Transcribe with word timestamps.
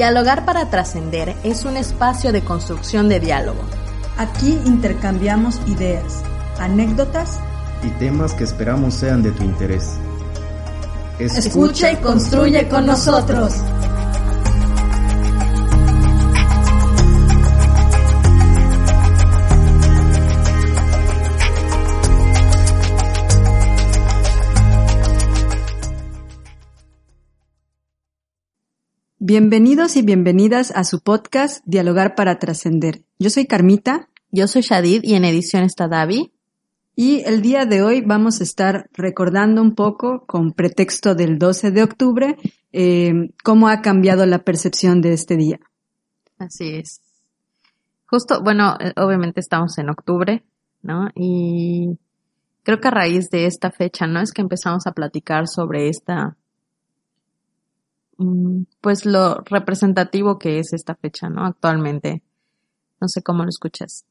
Dialogar 0.00 0.46
para 0.46 0.70
trascender 0.70 1.36
es 1.44 1.66
un 1.66 1.76
espacio 1.76 2.32
de 2.32 2.40
construcción 2.40 3.10
de 3.10 3.20
diálogo. 3.20 3.60
Aquí 4.16 4.58
intercambiamos 4.64 5.60
ideas, 5.66 6.22
anécdotas 6.58 7.38
y 7.82 7.90
temas 7.98 8.32
que 8.32 8.44
esperamos 8.44 8.94
sean 8.94 9.22
de 9.22 9.30
tu 9.32 9.44
interés. 9.44 9.98
Escucha 11.18 11.92
y 11.92 11.96
construye 11.96 12.66
con 12.66 12.86
nosotros. 12.86 13.52
Bienvenidos 29.32 29.94
y 29.94 30.02
bienvenidas 30.02 30.72
a 30.74 30.82
su 30.82 31.04
podcast 31.04 31.64
Dialogar 31.64 32.16
para 32.16 32.40
Trascender. 32.40 33.04
Yo 33.20 33.30
soy 33.30 33.46
Carmita. 33.46 34.08
Yo 34.32 34.48
soy 34.48 34.62
Shadid 34.62 35.04
y 35.04 35.14
en 35.14 35.24
edición 35.24 35.62
está 35.62 35.86
Davi. 35.86 36.32
Y 36.96 37.20
el 37.20 37.40
día 37.40 37.64
de 37.64 37.80
hoy 37.80 38.00
vamos 38.00 38.40
a 38.40 38.42
estar 38.42 38.90
recordando 38.92 39.62
un 39.62 39.76
poco, 39.76 40.26
con 40.26 40.50
pretexto 40.50 41.14
del 41.14 41.38
12 41.38 41.70
de 41.70 41.82
octubre, 41.84 42.38
eh, 42.72 43.30
cómo 43.44 43.68
ha 43.68 43.82
cambiado 43.82 44.26
la 44.26 44.40
percepción 44.40 45.00
de 45.00 45.12
este 45.12 45.36
día. 45.36 45.60
Así 46.36 46.74
es. 46.74 47.00
Justo, 48.06 48.42
bueno, 48.42 48.78
eh, 48.80 48.94
obviamente 48.96 49.38
estamos 49.38 49.78
en 49.78 49.90
octubre, 49.90 50.42
¿no? 50.82 51.08
Y 51.14 52.00
creo 52.64 52.80
que 52.80 52.88
a 52.88 52.90
raíz 52.90 53.30
de 53.30 53.46
esta 53.46 53.70
fecha, 53.70 54.08
¿no? 54.08 54.20
Es 54.20 54.32
que 54.32 54.42
empezamos 54.42 54.88
a 54.88 54.92
platicar 54.92 55.46
sobre 55.46 55.88
esta 55.88 56.36
pues 58.80 59.06
lo 59.06 59.42
representativo 59.46 60.38
que 60.38 60.58
es 60.58 60.72
esta 60.72 60.94
fecha, 60.94 61.28
¿no? 61.28 61.44
Actualmente. 61.44 62.22
No 63.00 63.08
sé 63.08 63.22
cómo 63.22 63.44
lo 63.44 63.48
escuchas. 63.48 64.04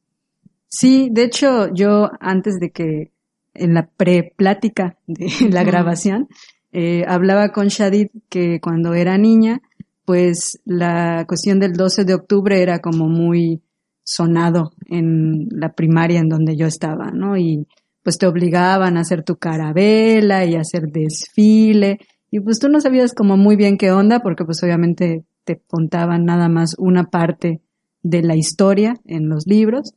Sí, 0.67 1.09
de 1.11 1.23
hecho, 1.23 1.73
yo 1.73 2.09
antes 2.19 2.59
de 2.59 2.71
que 2.71 3.11
en 3.53 3.73
la 3.73 3.87
pre-plática 3.87 4.97
de 5.07 5.29
la 5.51 5.63
grabación, 5.63 6.27
eh, 6.71 7.03
hablaba 7.07 7.49
con 7.49 7.67
Shadid 7.67 8.07
que 8.29 8.59
cuando 8.61 8.93
era 8.93 9.17
niña, 9.17 9.61
pues 10.05 10.59
la 10.65 11.25
cuestión 11.27 11.59
del 11.59 11.73
12 11.73 12.03
de 12.03 12.13
octubre 12.15 12.61
era 12.61 12.79
como 12.79 13.07
muy 13.07 13.61
sonado 14.03 14.71
en 14.87 15.47
la 15.51 15.73
primaria 15.73 16.19
en 16.19 16.29
donde 16.29 16.55
yo 16.55 16.65
estaba, 16.65 17.11
¿no? 17.11 17.37
Y 17.37 17.67
pues 18.01 18.17
te 18.17 18.25
obligaban 18.25 18.97
a 18.97 19.01
hacer 19.01 19.23
tu 19.23 19.35
carabela 19.35 20.45
y 20.45 20.55
hacer 20.55 20.87
desfile 20.87 21.99
y 22.31 22.39
pues 22.39 22.59
tú 22.59 22.69
no 22.69 22.79
sabías 22.79 23.13
como 23.13 23.37
muy 23.37 23.55
bien 23.55 23.77
qué 23.77 23.91
onda, 23.91 24.19
porque 24.19 24.45
pues 24.45 24.61
obviamente 24.63 25.25
te 25.43 25.61
contaban 25.67 26.25
nada 26.25 26.47
más 26.47 26.75
una 26.77 27.05
parte 27.09 27.61
de 28.03 28.21
la 28.21 28.35
historia 28.35 28.95
en 29.05 29.29
los 29.29 29.47
libros. 29.47 29.93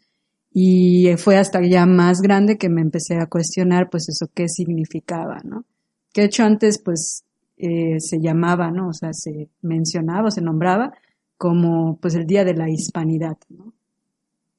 Y 0.54 1.14
fue 1.16 1.38
hasta 1.38 1.60
ya 1.66 1.86
más 1.86 2.20
grande 2.20 2.58
que 2.58 2.68
me 2.68 2.82
empecé 2.82 3.16
a 3.16 3.26
cuestionar 3.26 3.88
pues 3.90 4.08
eso 4.08 4.30
qué 4.34 4.48
significaba, 4.48 5.40
¿no? 5.44 5.64
Que 6.12 6.22
de 6.22 6.26
hecho 6.26 6.44
antes 6.44 6.80
pues 6.82 7.24
eh, 7.56 8.00
se 8.00 8.18
llamaba, 8.20 8.70
¿no? 8.70 8.88
O 8.88 8.92
sea, 8.92 9.12
se 9.12 9.48
mencionaba, 9.62 10.30
se 10.30 10.42
nombraba 10.42 10.92
como 11.38 11.96
pues 11.98 12.14
el 12.14 12.26
Día 12.26 12.44
de 12.44 12.54
la 12.54 12.68
Hispanidad, 12.68 13.38
¿no? 13.48 13.72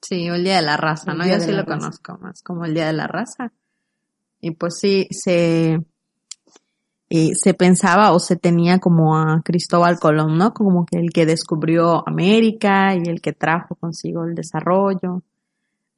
Sí, 0.01 0.29
o 0.29 0.35
el 0.35 0.43
Día 0.43 0.57
de 0.57 0.63
la 0.63 0.77
Raza, 0.77 1.13
¿no? 1.13 1.25
Yo 1.25 1.39
sí 1.39 1.51
lo 1.51 1.65
conozco 1.65 2.17
más 2.17 2.41
como 2.41 2.65
el 2.65 2.73
Día 2.73 2.87
de 2.87 2.93
la 2.93 3.07
Raza. 3.07 3.53
Y 4.41 4.51
pues 4.51 4.79
sí, 4.79 5.07
se, 5.11 5.79
se 7.35 7.53
pensaba 7.53 8.11
o 8.11 8.19
se 8.19 8.35
tenía 8.35 8.79
como 8.79 9.15
a 9.15 9.43
Cristóbal 9.43 9.99
Colón, 9.99 10.35
¿no? 10.35 10.51
Como 10.51 10.83
que 10.83 10.97
el 10.97 11.11
que 11.11 11.27
descubrió 11.27 12.07
América 12.07 12.95
y 12.95 13.07
el 13.07 13.21
que 13.21 13.33
trajo 13.33 13.75
consigo 13.75 14.23
el 14.23 14.33
desarrollo. 14.33 15.21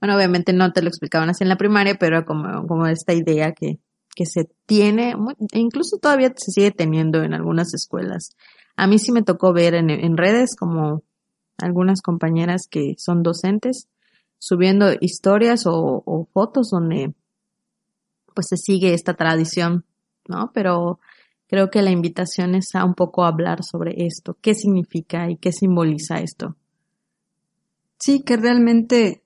Bueno, 0.01 0.17
obviamente 0.17 0.51
no 0.51 0.73
te 0.73 0.81
lo 0.81 0.89
explicaban 0.89 1.29
así 1.29 1.45
en 1.45 1.50
la 1.50 1.56
primaria, 1.56 1.95
pero 1.95 2.25
como, 2.25 2.67
como 2.67 2.85
esta 2.88 3.13
idea 3.13 3.53
que, 3.53 3.79
que 4.13 4.25
se 4.25 4.50
tiene, 4.66 5.16
e 5.53 5.59
incluso 5.59 6.00
todavía 6.01 6.34
se 6.35 6.51
sigue 6.51 6.72
teniendo 6.72 7.23
en 7.23 7.34
algunas 7.34 7.73
escuelas. 7.73 8.35
A 8.75 8.85
mí 8.85 9.00
sí 9.00 9.13
me 9.13 9.23
tocó 9.23 9.53
ver 9.53 9.73
en, 9.73 9.89
en 9.89 10.18
redes 10.18 10.57
como 10.57 11.01
algunas 11.57 12.01
compañeras 12.01 12.68
que 12.69 12.95
son 12.97 13.23
docentes 13.23 13.88
subiendo 14.38 14.91
historias 15.00 15.66
o, 15.66 16.03
o 16.06 16.28
fotos 16.34 16.72
donde 16.72 17.13
pues 18.34 18.47
se 18.50 18.57
sigue 18.57 18.94
esta 18.94 19.13
tradición 19.13 19.85
¿no? 20.28 20.51
Pero 20.53 21.00
creo 21.47 21.69
que 21.69 21.81
la 21.81 21.91
invitación 21.91 22.56
es 22.56 22.75
a 22.75 22.85
un 22.85 22.94
poco 22.94 23.23
hablar 23.23 23.63
sobre 23.63 24.06
esto, 24.06 24.38
qué 24.41 24.53
significa 24.53 25.29
y 25.29 25.38
qué 25.38 25.51
simboliza 25.51 26.19
esto. 26.19 26.56
Sí, 27.97 28.23
que 28.23 28.38
realmente, 28.38 29.23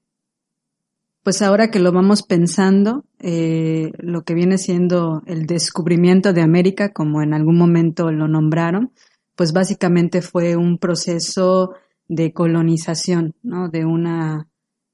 pues 1.23 1.41
ahora 1.41 1.71
que 1.71 1.79
lo 1.79 1.91
vamos 1.91 2.23
pensando, 2.23 3.03
eh, 3.19 3.91
lo 3.97 4.23
que 4.23 4.33
viene 4.33 4.57
siendo 4.57 5.23
el 5.25 5.45
descubrimiento 5.45 6.33
de 6.33 6.41
América, 6.41 6.93
como 6.93 7.21
en 7.21 7.33
algún 7.33 7.57
momento 7.57 8.11
lo 8.11 8.27
nombraron, 8.27 8.91
pues 9.35 9.53
básicamente 9.53 10.21
fue 10.21 10.55
un 10.55 10.77
proceso 10.77 11.73
de 12.07 12.33
colonización, 12.33 13.35
¿no? 13.41 13.69
De 13.69 13.85
una, 13.85 14.47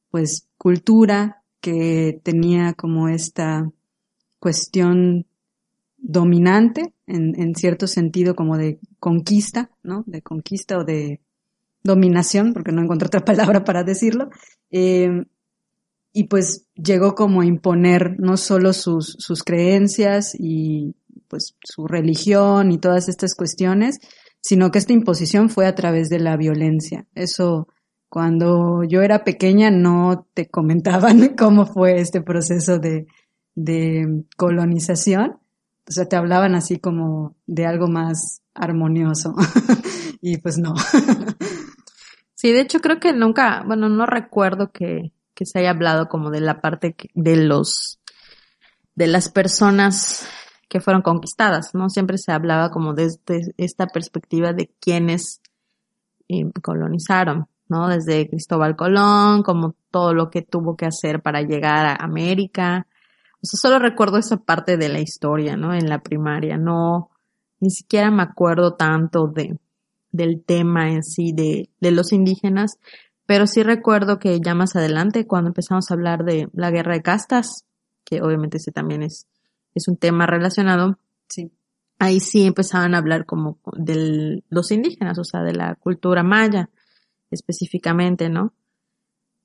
pues, 0.10 0.48
cultura 0.58 1.44
que 1.62 2.20
tenía 2.24 2.74
como 2.74 3.08
esta 3.10 3.72
cuestión 4.40 5.26
dominante, 5.98 6.95
en, 7.08 7.56
cierto 7.56 7.88
sentido 7.88 8.36
como 8.36 8.58
de 8.58 8.80
conquista, 9.00 9.70
¿no? 9.84 10.04
De 10.08 10.22
conquista 10.22 10.78
o 10.78 10.84
de 10.84 11.22
dominación, 11.84 12.54
porque 12.54 12.72
no 12.72 12.82
encontré 12.82 13.08
otra 13.08 13.22
palabra 13.26 13.64
para 13.64 13.84
decirlo. 13.84 14.30
Eh, 14.72 15.26
y 16.14 16.26
pues 16.26 16.66
llegó 16.76 17.14
como 17.14 17.42
a 17.42 17.46
imponer 17.46 18.16
no 18.20 18.38
solo 18.38 18.72
sus, 18.74 19.16
sus 19.20 19.44
creencias 19.44 20.34
y 20.40 20.96
pues 21.28 21.56
su 21.62 21.88
religión 21.88 22.72
y 22.72 22.78
todas 22.78 23.10
estas 23.10 23.36
cuestiones, 23.36 24.00
sino 24.40 24.72
que 24.72 24.80
esta 24.80 24.94
imposición 24.94 25.50
fue 25.50 25.66
a 25.66 25.76
través 25.76 26.08
de 26.10 26.20
la 26.20 26.38
violencia. 26.38 27.06
Eso, 27.16 27.68
cuando 28.08 28.84
yo 28.88 29.02
era 29.02 29.24
pequeña 29.24 29.72
no 29.72 30.26
te 30.34 30.48
comentaban 30.48 31.36
cómo 31.38 31.66
fue 31.66 32.00
este 32.00 32.22
proceso 32.22 32.80
de, 32.80 33.08
de 33.56 34.24
colonización 34.38 35.40
o 35.88 35.92
sea, 35.92 36.06
te 36.06 36.16
hablaban 36.16 36.56
así 36.56 36.80
como 36.80 37.36
de 37.46 37.66
algo 37.66 37.88
más 37.88 38.42
armonioso. 38.54 39.36
y 40.22 40.38
pues 40.38 40.58
no. 40.58 40.74
sí, 42.34 42.52
de 42.52 42.62
hecho 42.62 42.80
creo 42.80 43.00
que 43.00 43.14
nunca, 43.14 43.64
bueno, 43.66 43.90
no 43.90 44.06
recuerdo 44.06 44.72
que, 44.72 45.12
que 45.34 45.46
se 45.46 45.60
haya 45.60 45.72
hablado 45.72 46.08
como 46.08 46.32
de 46.32 46.42
la 46.42 46.62
parte 46.62 46.96
de 47.14 47.36
los, 47.36 48.00
de 48.96 49.08
las 49.08 49.30
personas 49.30 50.28
que 50.68 50.82
fueron 50.82 51.04
conquistadas, 51.04 51.76
¿no? 51.76 51.90
Siempre 51.90 52.18
se 52.18 52.32
hablaba 52.32 52.72
como 52.72 52.94
desde 52.94 53.54
esta 53.58 53.88
perspectiva 53.88 54.54
de 54.54 54.72
quienes 54.80 55.42
eh, 56.28 56.50
colonizaron, 56.64 57.48
¿no? 57.68 57.88
Desde 57.88 58.28
Cristóbal 58.28 58.76
Colón, 58.76 59.44
como 59.44 59.76
todo 59.92 60.14
lo 60.16 60.32
que 60.32 60.42
tuvo 60.42 60.76
que 60.76 60.88
hacer 60.88 61.22
para 61.22 61.44
llegar 61.44 61.86
a 61.86 62.04
América, 62.04 62.88
solo 63.46 63.80
recuerdo 63.80 64.18
esa 64.18 64.38
parte 64.38 64.78
de 64.78 64.90
la 64.90 65.00
historia, 65.00 65.56
¿no? 65.56 65.74
En 65.74 65.90
la 65.90 66.00
primaria, 66.00 66.58
no, 66.58 67.10
ni 67.60 67.70
siquiera 67.70 68.12
me 68.12 68.24
acuerdo 68.24 68.76
tanto 68.76 69.28
de, 69.28 69.58
del 70.12 70.44
tema 70.44 70.92
en 70.92 71.04
sí 71.04 71.32
de, 71.34 71.70
de 71.80 71.92
los 71.92 72.14
indígenas, 72.14 72.80
pero 73.26 73.48
sí 73.48 73.64
recuerdo 73.64 74.20
que 74.20 74.40
ya 74.40 74.54
más 74.54 74.76
adelante, 74.76 75.26
cuando 75.26 75.50
empezamos 75.50 75.90
a 75.90 75.94
hablar 75.94 76.24
de 76.24 76.48
la 76.54 76.72
guerra 76.72 76.94
de 76.94 77.02
castas, 77.02 77.66
que 78.04 78.22
obviamente 78.22 78.58
ese 78.58 78.72
también 78.72 79.02
es, 79.02 79.28
es 79.74 79.88
un 79.88 79.98
tema 79.98 80.28
relacionado, 80.28 81.00
sí. 81.28 81.52
ahí 81.98 82.20
sí 82.20 82.46
empezaban 82.46 82.94
a 82.94 83.00
hablar 83.00 83.26
como 83.26 83.58
de 83.74 84.44
los 84.50 84.72
indígenas, 84.72 85.18
o 85.18 85.24
sea, 85.24 85.42
de 85.42 85.54
la 85.54 85.76
cultura 85.76 86.24
maya 86.24 86.70
específicamente, 87.32 88.30
¿no? 88.30 88.54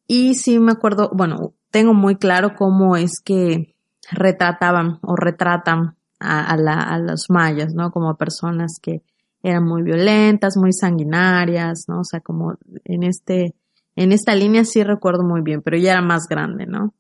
Y 0.07 0.35
sí 0.35 0.59
me 0.59 0.73
acuerdo, 0.73 1.11
bueno, 1.15 1.55
tengo 1.71 1.95
muy 1.95 2.17
claro 2.17 2.55
cómo 2.57 2.97
es 2.97 3.21
que 3.25 3.75
retrataban 4.11 4.99
o 5.03 5.17
retratan 5.17 5.97
a, 6.19 6.57
la, 6.57 6.75
a 6.75 6.99
los 6.99 7.27
mayas, 7.31 7.75
¿no? 7.75 7.91
Como 7.91 8.17
personas 8.17 8.79
que 8.81 9.03
eran 9.43 9.65
muy 9.65 9.83
violentas, 9.83 10.57
muy 10.57 10.73
sanguinarias, 10.73 11.85
¿no? 11.89 12.01
O 12.01 12.05
sea, 12.05 12.21
como 12.21 12.59
en 12.85 13.03
este, 13.05 13.55
en 13.97 14.13
esta 14.13 14.35
línea 14.35 14.65
sí 14.65 14.83
recuerdo 14.83 15.25
muy 15.25 15.41
bien, 15.41 15.63
pero 15.63 15.79
ya 15.79 15.93
era 15.93 16.03
más 16.03 16.27
grande, 16.29 16.67
¿no? 16.67 16.95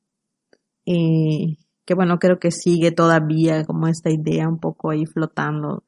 Y 0.85 1.59
que 1.85 1.95
bueno, 1.95 2.19
creo 2.19 2.39
que 2.39 2.51
sigue 2.51 2.93
todavía 2.93 3.65
como 3.65 3.89
esta 3.89 4.11
idea 4.11 4.49
un 4.49 4.59
poco 4.59 4.91
ahí 4.91 5.05
flotando 5.05 5.85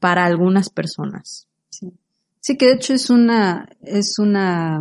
para 0.00 0.24
algunas 0.24 0.70
personas. 0.70 1.48
Sí. 1.68 1.92
Sí, 2.40 2.56
que 2.56 2.66
de 2.66 2.74
hecho 2.74 2.94
es 2.94 3.10
una, 3.10 3.68
es 3.82 4.18
una 4.18 4.80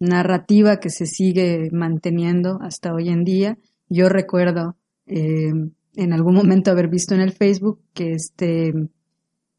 narrativa 0.00 0.78
que 0.78 0.90
se 0.90 1.06
sigue 1.06 1.68
manteniendo 1.72 2.58
hasta 2.60 2.92
hoy 2.92 3.08
en 3.08 3.24
día. 3.24 3.56
Yo 3.88 4.08
recuerdo 4.08 4.76
eh, 5.06 5.52
en 5.96 6.12
algún 6.12 6.34
momento 6.34 6.70
haber 6.70 6.88
visto 6.88 7.14
en 7.14 7.20
el 7.20 7.32
Facebook 7.32 7.80
que 7.92 8.12
este 8.12 8.72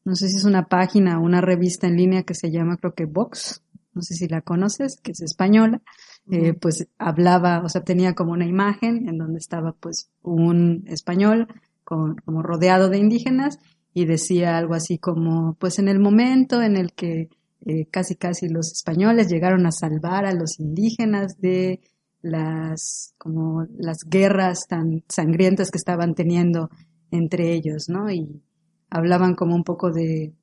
no 0.05 0.15
sé 0.15 0.29
si 0.29 0.37
es 0.37 0.45
una 0.45 0.67
página 0.67 1.19
o 1.19 1.23
una 1.23 1.41
revista 1.41 1.87
en 1.87 1.97
línea 1.97 2.23
que 2.23 2.35
se 2.35 2.51
llama, 2.51 2.77
creo 2.77 2.93
que 2.93 3.05
Vox, 3.05 3.63
no 3.93 4.03
sé 4.03 4.13
si 4.13 4.27
la 4.27 4.41
conoces, 4.41 4.99
que 5.01 5.11
es 5.11 5.21
española, 5.21 5.81
eh, 6.29 6.53
pues 6.53 6.87
hablaba, 6.99 7.63
o 7.63 7.69
sea, 7.69 7.83
tenía 7.83 8.13
como 8.13 8.33
una 8.33 8.45
imagen 8.45 9.09
en 9.09 9.17
donde 9.17 9.39
estaba 9.39 9.73
pues 9.73 10.11
un 10.21 10.83
español 10.87 11.47
con, 11.83 12.15
como 12.17 12.43
rodeado 12.43 12.89
de 12.89 12.99
indígenas 12.99 13.57
y 13.93 14.05
decía 14.05 14.57
algo 14.57 14.75
así 14.75 14.99
como, 14.99 15.55
pues 15.55 15.79
en 15.79 15.87
el 15.87 15.99
momento 15.99 16.61
en 16.61 16.77
el 16.77 16.93
que 16.93 17.29
eh, 17.65 17.87
casi 17.89 18.15
casi 18.15 18.47
los 18.47 18.71
españoles 18.71 19.27
llegaron 19.27 19.65
a 19.65 19.71
salvar 19.71 20.25
a 20.25 20.33
los 20.33 20.59
indígenas 20.59 21.39
de 21.39 21.79
las 22.25 23.13
como 23.19 23.67
las 23.77 23.99
guerras 24.03 24.67
tan 24.67 25.03
sangrientas 25.07 25.69
que 25.69 25.77
estaban 25.77 26.15
teniendo 26.15 26.69
entre 27.11 27.53
ellos, 27.53 27.87
¿no? 27.87 28.09
Y 28.09 28.41
hablaban 28.89 29.35
como 29.35 29.55
un 29.55 29.63
poco 29.63 29.91
de, 29.91 30.33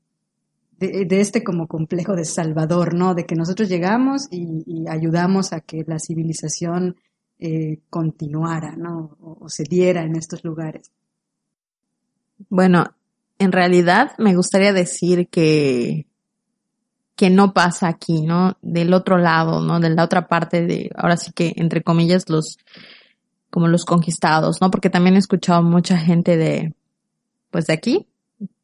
de, 0.78 1.20
este 1.20 1.42
como 1.42 1.66
complejo 1.66 2.14
de 2.14 2.24
Salvador, 2.24 2.94
¿no? 2.94 3.14
De 3.14 3.26
que 3.26 3.34
nosotros 3.34 3.68
llegamos 3.68 4.28
y, 4.30 4.86
ayudamos 4.88 5.52
a 5.52 5.60
que 5.60 5.82
la 5.86 5.98
civilización 5.98 6.96
eh, 7.40 7.80
continuara, 7.90 8.76
¿no? 8.76 9.16
O, 9.20 9.48
se 9.48 9.64
diera 9.64 10.04
en 10.04 10.14
estos 10.14 10.44
lugares. 10.44 10.92
Bueno, 12.48 12.94
en 13.38 13.50
realidad 13.50 14.12
me 14.18 14.36
gustaría 14.36 14.72
decir 14.72 15.28
que 15.28 16.06
que 17.16 17.30
no 17.30 17.52
pasa 17.52 17.88
aquí, 17.88 18.22
¿no? 18.22 18.56
Del 18.62 18.94
otro 18.94 19.18
lado, 19.18 19.60
¿no? 19.60 19.80
De 19.80 19.90
la 19.90 20.04
otra 20.04 20.28
parte 20.28 20.66
de, 20.66 20.90
ahora 20.96 21.16
sí 21.16 21.32
que, 21.32 21.52
entre 21.56 21.82
comillas, 21.82 22.28
los, 22.28 22.58
como 23.50 23.68
los 23.68 23.84
conquistados, 23.84 24.60
¿no? 24.60 24.70
Porque 24.70 24.90
también 24.90 25.16
he 25.16 25.18
escuchado 25.18 25.62
mucha 25.62 25.98
gente 25.98 26.36
de, 26.36 26.74
pues 27.50 27.66
de 27.66 27.74
aquí, 27.74 28.06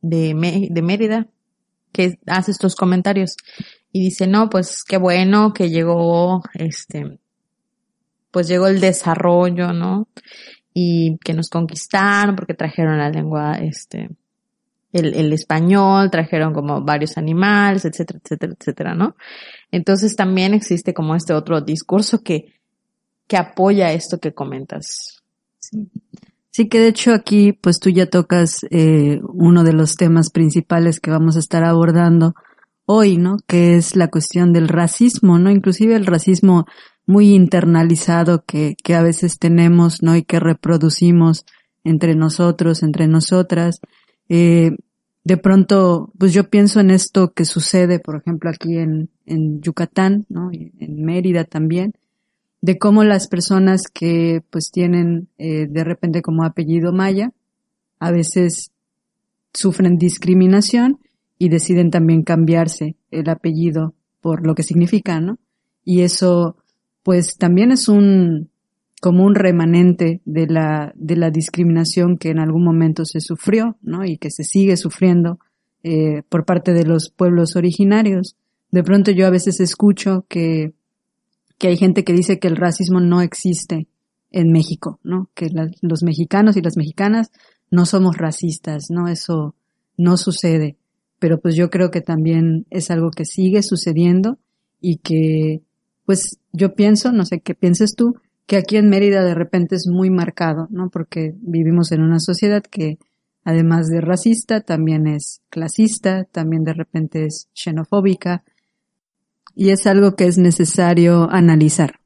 de, 0.01 0.69
de 0.71 0.83
Mérida, 0.83 1.27
que 1.93 2.19
hace 2.27 2.51
estos 2.51 2.75
comentarios 2.75 3.37
y 3.93 4.01
dice, 4.01 4.27
no, 4.27 4.49
pues 4.51 4.83
qué 4.85 4.97
bueno 4.97 5.53
que 5.53 5.71
llegó, 5.71 6.43
este, 6.55 7.19
pues 8.31 8.49
llegó 8.49 8.67
el 8.67 8.81
desarrollo, 8.81 9.73
¿no? 9.73 10.09
Y 10.73 11.19
que 11.19 11.35
nos 11.35 11.49
conquistaron 11.49 12.37
porque 12.37 12.55
trajeron 12.55 12.99
la 12.99 13.11
lengua, 13.11 13.55
este, 13.55 14.11
el, 14.93 15.15
el 15.15 15.33
español, 15.33 16.11
trajeron 16.11 16.53
como 16.53 16.83
varios 16.83 17.19
animales, 17.19 17.85
etcétera, 17.85 18.21
etcétera, 18.23 18.55
etcétera, 18.59 18.95
¿no? 18.95 19.17
Entonces 19.71 20.17
también 20.17 20.55
existe 20.55 20.95
como 20.95 21.15
este 21.15 21.35
otro 21.35 21.61
discurso 21.61 22.23
que, 22.23 22.55
que 23.27 23.37
apoya 23.37 23.93
esto 23.93 24.19
que 24.19 24.33
comentas. 24.33 25.23
Sí. 25.59 25.89
Sí, 26.59 26.69
que 26.69 26.81
de 26.81 26.89
hecho 26.89 27.15
aquí 27.15 27.53
pues 27.53 27.79
tú 27.79 27.89
ya 27.89 28.07
tocas 28.07 28.67
eh, 28.71 29.21
uno 29.23 29.63
de 29.63 29.73
los 29.73 29.95
temas 29.95 30.31
principales 30.31 30.99
que 30.99 31.13
vamos 31.13 31.37
a 31.37 31.39
estar 31.39 31.63
abordando 31.63 32.35
hoy, 32.85 33.17
¿no? 33.17 33.37
Que 33.47 33.77
es 33.77 33.95
la 33.95 34.09
cuestión 34.09 34.53
del 34.53 34.67
racismo, 34.67 35.39
¿no? 35.39 35.53
Inclusive 35.53 35.95
el 35.95 36.05
racismo 36.05 36.67
muy 37.07 37.33
internalizado 37.33 38.43
que, 38.45 38.75
que 38.83 38.97
a 38.97 39.03
veces 39.03 39.39
tenemos, 39.39 40.03
¿no? 40.03 40.17
Y 40.17 40.25
que 40.25 40.41
reproducimos 40.41 41.45
entre 41.85 42.17
nosotros, 42.17 42.83
entre 42.83 43.07
nosotras. 43.07 43.81
Eh, 44.29 44.77
de 45.25 45.37
pronto, 45.37 46.13
pues 46.19 46.33
yo 46.33 46.49
pienso 46.49 46.81
en 46.81 46.91
esto 46.91 47.33
que 47.33 47.45
sucede, 47.45 47.99
por 47.99 48.17
ejemplo, 48.17 48.51
aquí 48.51 48.79
en, 48.79 49.11
en 49.27 49.61
Yucatán, 49.61 50.25
¿no? 50.29 50.51
En 50.53 51.05
Mérida 51.05 51.45
también, 51.45 51.93
de 52.61 52.79
cómo 52.79 53.05
las 53.05 53.29
personas 53.29 53.83
que 53.93 54.43
pues 54.51 54.71
tienen 54.71 55.29
eh, 55.39 55.67
de 55.69 55.85
repente 55.85 56.23
como 56.23 56.45
apellido 56.45 56.93
maya 56.93 57.33
a 58.01 58.11
veces 58.11 58.73
sufren 59.53 59.97
discriminación 59.97 60.99
y 61.39 61.49
deciden 61.49 61.91
también 61.91 62.23
cambiarse 62.23 62.97
el 63.11 63.29
apellido 63.29 63.95
por 64.21 64.47
lo 64.47 64.55
que 64.55 64.63
significa, 64.63 65.21
¿no? 65.21 65.39
Y 65.85 66.03
eso 66.03 66.57
pues 67.03 67.37
también 67.39 67.71
es 67.73 67.89
un 67.89 68.51
como 69.01 69.25
un 69.25 69.35
remanente 69.35 70.21
de 70.25 70.47
la 70.47 70.93
de 70.97 71.17
la 71.17 71.31
discriminación 71.31 72.19
que 72.19 72.31
en 72.31 72.39
algún 72.39 72.65
momento 72.65 73.05
se 73.05 73.21
sufrió, 73.21 73.77
¿no? 73.83 74.05
Y 74.05 74.19
que 74.19 74.31
se 74.31 74.45
sigue 74.45 74.77
sufriendo 74.77 75.39
eh, 75.83 76.23
por 76.29 76.45
parte 76.45 76.73
de 76.73 76.85
los 76.85 77.11
pueblos 77.11 77.57
originarios. 77.57 78.37
De 78.71 78.83
pronto 78.83 79.11
yo 79.11 79.27
a 79.27 79.31
veces 79.31 79.61
escucho 79.61 80.27
que 80.29 80.73
que 81.59 81.69
hay 81.69 81.77
gente 81.77 82.05
que 82.05 82.13
dice 82.13 82.39
que 82.39 82.49
el 82.49 82.57
racismo 82.57 83.01
no 83.01 83.21
existe 83.21 83.89
en 84.31 84.53
México, 84.53 85.01
¿no? 85.03 85.31
Que 85.35 85.49
los 85.83 86.03
mexicanos 86.03 86.57
y 86.57 86.63
las 86.63 86.77
mexicanas 86.77 87.31
no 87.71 87.87
somos 87.87 88.17
racistas, 88.17 88.87
¿no? 88.91 89.09
Eso 89.09 89.55
no 89.97 90.17
sucede. 90.17 90.77
Pero 91.19 91.41
pues 91.41 91.57
yo 91.57 91.71
creo 91.71 91.91
que 91.91 92.01
también 92.01 92.67
es 92.71 92.91
algo 92.91 93.11
que 93.11 93.25
sigue 93.25 93.63
sucediendo 93.63 94.39
y 94.81 94.99
que, 94.99 95.63
pues 96.07 96.39
yo 96.53 96.75
pienso, 96.75 97.11
no 97.11 97.25
sé 97.25 97.41
qué 97.41 97.55
pienses 97.55 97.95
tú, 97.97 98.15
que 98.49 98.57
aquí 98.57 98.79
en 98.79 98.89
Mérida 98.89 99.23
de 99.23 99.35
repente 99.35 99.77
es 99.77 99.87
muy 99.87 100.09
marcado, 100.09 100.69
¿no? 100.71 100.89
Porque 100.89 101.35
vivimos 101.37 101.93
en 101.93 102.01
una 102.01 102.19
sociedad 102.19 102.63
que 102.63 102.99
además 103.45 103.89
de 103.89 104.01
racista 104.01 104.63
también 104.63 105.07
es 105.07 105.43
clasista, 105.51 106.25
también 106.25 106.65
de 106.65 106.73
repente 106.73 107.27
es 107.27 107.51
xenofóbica, 107.53 108.43
y 109.55 109.69
es 109.69 109.87
algo 109.87 110.17
que 110.17 110.25
es 110.25 110.39
necesario 110.39 111.29
analizar. 111.31 112.01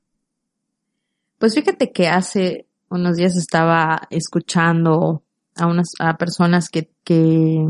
Pues 1.38 1.54
fíjate 1.54 1.92
que 1.92 2.08
hace 2.08 2.66
unos 2.90 3.16
días 3.16 3.36
estaba 3.36 4.08
escuchando 4.10 5.22
a 5.54 5.66
unas 5.68 5.92
a 6.00 6.16
personas 6.16 6.70
que, 6.70 6.90
que 7.04 7.64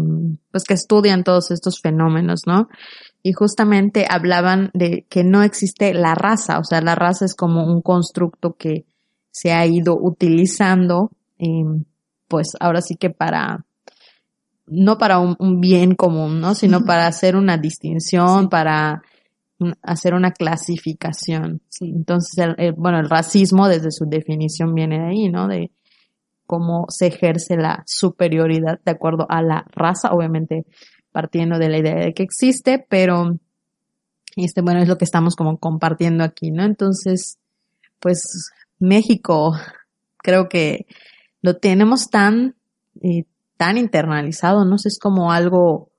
pues 0.50 0.64
que 0.64 0.74
estudian 0.74 1.24
todos 1.24 1.50
estos 1.50 1.78
fenómenos, 1.82 2.46
¿no? 2.46 2.70
Y 3.22 3.32
justamente 3.32 4.06
hablaban 4.08 4.70
de 4.74 5.06
que 5.08 5.22
no 5.22 5.42
existe 5.42 5.94
la 5.94 6.14
raza, 6.14 6.58
o 6.58 6.64
sea, 6.64 6.80
la 6.80 6.94
raza 6.94 7.24
es 7.24 7.34
como 7.34 7.64
un 7.64 7.80
constructo 7.80 8.54
que 8.54 8.84
se 9.30 9.52
ha 9.52 9.64
ido 9.64 9.96
utilizando, 9.96 11.10
eh, 11.38 11.64
pues 12.28 12.52
ahora 12.60 12.80
sí 12.80 12.96
que 12.96 13.10
para 13.10 13.64
no 14.66 14.96
para 14.98 15.18
un, 15.18 15.60
bien 15.60 15.94
común, 15.94 16.40
¿no? 16.40 16.54
Sino 16.54 16.84
para 16.84 17.06
hacer 17.06 17.36
una 17.36 17.58
distinción, 17.58 18.48
para 18.48 19.02
hacer 19.82 20.14
una 20.14 20.32
clasificación. 20.32 21.60
Entonces, 21.80 22.46
el, 22.56 22.72
bueno, 22.72 22.98
el 22.98 23.08
racismo 23.08 23.68
desde 23.68 23.90
su 23.90 24.06
definición 24.06 24.74
viene 24.74 24.98
de 24.98 25.06
ahí, 25.06 25.28
¿no? 25.28 25.46
De 25.46 25.70
cómo 26.46 26.86
se 26.88 27.08
ejerce 27.08 27.56
la 27.56 27.82
superioridad 27.86 28.80
de 28.84 28.92
acuerdo 28.92 29.26
a 29.28 29.42
la 29.42 29.64
raza, 29.72 30.12
obviamente 30.12 30.64
partiendo 31.12 31.58
de 31.58 31.68
la 31.68 31.78
idea 31.78 31.94
de 31.94 32.14
que 32.14 32.22
existe, 32.22 32.84
pero 32.88 33.38
este, 34.36 34.62
bueno, 34.62 34.80
es 34.80 34.88
lo 34.88 34.98
que 34.98 35.04
estamos 35.04 35.36
como 35.36 35.58
compartiendo 35.58 36.24
aquí, 36.24 36.50
¿no? 36.50 36.64
Entonces, 36.64 37.38
pues 38.00 38.50
México, 38.78 39.54
creo 40.18 40.48
que 40.48 40.86
lo 41.42 41.56
tenemos 41.56 42.08
tan, 42.08 42.56
eh, 43.02 43.24
tan 43.56 43.78
internalizado, 43.78 44.64
¿no? 44.64 44.78
sé, 44.78 44.88
es 44.88 44.98
como 44.98 45.32
algo 45.32 45.90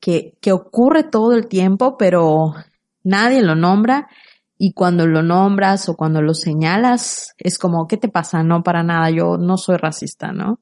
que, 0.00 0.36
que 0.40 0.52
ocurre 0.52 1.04
todo 1.04 1.32
el 1.34 1.46
tiempo, 1.46 1.96
pero 1.96 2.54
nadie 3.02 3.42
lo 3.42 3.54
nombra 3.54 4.08
y 4.56 4.72
cuando 4.72 5.06
lo 5.06 5.22
nombras 5.22 5.88
o 5.88 5.96
cuando 5.96 6.22
lo 6.22 6.34
señalas 6.34 7.34
es 7.38 7.58
como, 7.58 7.86
¿qué 7.86 7.96
te 7.96 8.08
pasa? 8.08 8.42
No, 8.42 8.62
para 8.62 8.82
nada, 8.82 9.10
yo 9.10 9.36
no 9.36 9.56
soy 9.56 9.76
racista, 9.76 10.32
¿no? 10.32 10.60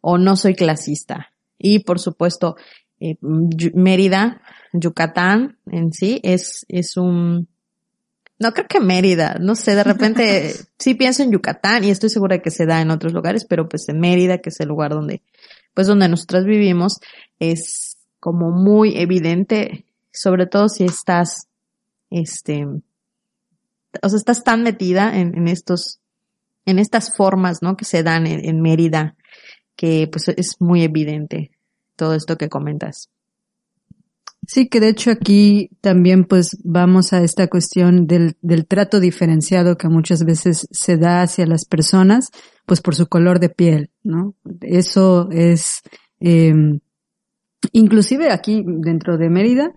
O 0.00 0.16
no 0.16 0.36
soy 0.36 0.54
clasista. 0.54 1.31
Y 1.62 1.80
por 1.80 1.98
supuesto, 1.98 2.56
eh, 3.00 3.16
Mérida, 3.20 4.42
Yucatán 4.72 5.58
en 5.66 5.92
sí 5.92 6.20
es, 6.22 6.66
es 6.68 6.96
un, 6.96 7.48
no 8.38 8.52
creo 8.52 8.66
que 8.68 8.80
Mérida, 8.80 9.36
no 9.40 9.54
sé, 9.54 9.74
de 9.74 9.84
repente 9.84 10.52
sí 10.78 10.94
pienso 10.94 11.22
en 11.22 11.32
Yucatán 11.32 11.84
y 11.84 11.90
estoy 11.90 12.10
segura 12.10 12.36
de 12.36 12.42
que 12.42 12.50
se 12.50 12.66
da 12.66 12.80
en 12.80 12.90
otros 12.90 13.12
lugares, 13.12 13.46
pero 13.48 13.68
pues 13.68 13.88
en 13.88 14.00
Mérida, 14.00 14.38
que 14.38 14.50
es 14.50 14.60
el 14.60 14.68
lugar 14.68 14.90
donde, 14.90 15.22
pues 15.74 15.86
donde 15.86 16.08
nosotros 16.08 16.44
vivimos, 16.44 16.98
es, 17.38 17.96
como 18.22 18.52
muy 18.52 18.96
evidente, 18.98 19.84
sobre 20.12 20.46
todo 20.46 20.68
si 20.68 20.84
estás, 20.84 21.48
este, 22.08 22.66
o 24.00 24.08
sea, 24.08 24.16
estás 24.16 24.44
tan 24.44 24.62
metida 24.62 25.18
en, 25.18 25.36
en 25.36 25.48
estos, 25.48 25.98
en 26.64 26.78
estas 26.78 27.16
formas, 27.16 27.62
¿no? 27.62 27.76
Que 27.76 27.84
se 27.84 28.04
dan 28.04 28.28
en, 28.28 28.44
en, 28.44 28.60
Mérida, 28.60 29.16
que 29.74 30.08
pues 30.10 30.28
es 30.28 30.60
muy 30.60 30.84
evidente 30.84 31.51
todo 31.96 32.14
esto 32.14 32.36
que 32.36 32.48
comentas. 32.48 33.10
Sí, 34.46 34.68
que 34.68 34.80
de 34.80 34.88
hecho 34.88 35.10
aquí 35.12 35.70
también 35.80 36.24
pues 36.24 36.58
vamos 36.64 37.12
a 37.12 37.22
esta 37.22 37.46
cuestión 37.46 38.06
del, 38.08 38.36
del 38.42 38.66
trato 38.66 38.98
diferenciado 38.98 39.76
que 39.76 39.88
muchas 39.88 40.24
veces 40.24 40.66
se 40.72 40.96
da 40.96 41.22
hacia 41.22 41.46
las 41.46 41.64
personas, 41.64 42.30
pues 42.66 42.80
por 42.80 42.96
su 42.96 43.06
color 43.06 43.38
de 43.38 43.50
piel, 43.50 43.90
¿no? 44.02 44.34
Eso 44.60 45.28
es, 45.30 45.82
eh, 46.18 46.52
Inclusive 47.70 48.32
aquí 48.32 48.64
dentro 48.66 49.16
de 49.16 49.30
Mérida, 49.30 49.72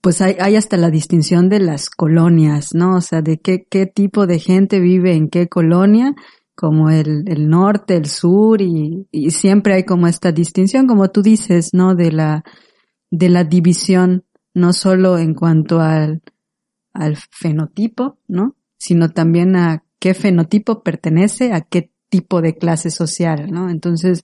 pues 0.00 0.20
hay, 0.20 0.36
hay, 0.40 0.56
hasta 0.56 0.76
la 0.76 0.90
distinción 0.90 1.48
de 1.48 1.60
las 1.60 1.88
colonias, 1.88 2.74
¿no? 2.74 2.96
O 2.96 3.00
sea, 3.00 3.22
de 3.22 3.38
qué, 3.38 3.66
qué 3.70 3.86
tipo 3.86 4.26
de 4.26 4.38
gente 4.38 4.80
vive 4.80 5.14
en 5.14 5.28
qué 5.28 5.48
colonia, 5.48 6.14
como 6.60 6.90
el, 6.90 7.24
el 7.26 7.48
norte, 7.48 7.96
el 7.96 8.04
sur 8.04 8.60
y, 8.60 9.08
y, 9.10 9.30
siempre 9.30 9.72
hay 9.72 9.84
como 9.84 10.06
esta 10.06 10.30
distinción, 10.30 10.86
como 10.86 11.08
tú 11.08 11.22
dices, 11.22 11.70
¿no? 11.72 11.94
De 11.94 12.12
la, 12.12 12.44
de 13.10 13.30
la 13.30 13.44
división, 13.44 14.26
no 14.52 14.74
solo 14.74 15.16
en 15.16 15.32
cuanto 15.32 15.80
al, 15.80 16.20
al 16.92 17.16
fenotipo, 17.16 18.18
¿no? 18.28 18.56
Sino 18.76 19.08
también 19.08 19.56
a 19.56 19.84
qué 19.98 20.12
fenotipo 20.12 20.82
pertenece 20.82 21.54
a 21.54 21.62
qué 21.62 21.92
tipo 22.10 22.42
de 22.42 22.54
clase 22.58 22.90
social, 22.90 23.50
¿no? 23.50 23.70
Entonces, 23.70 24.22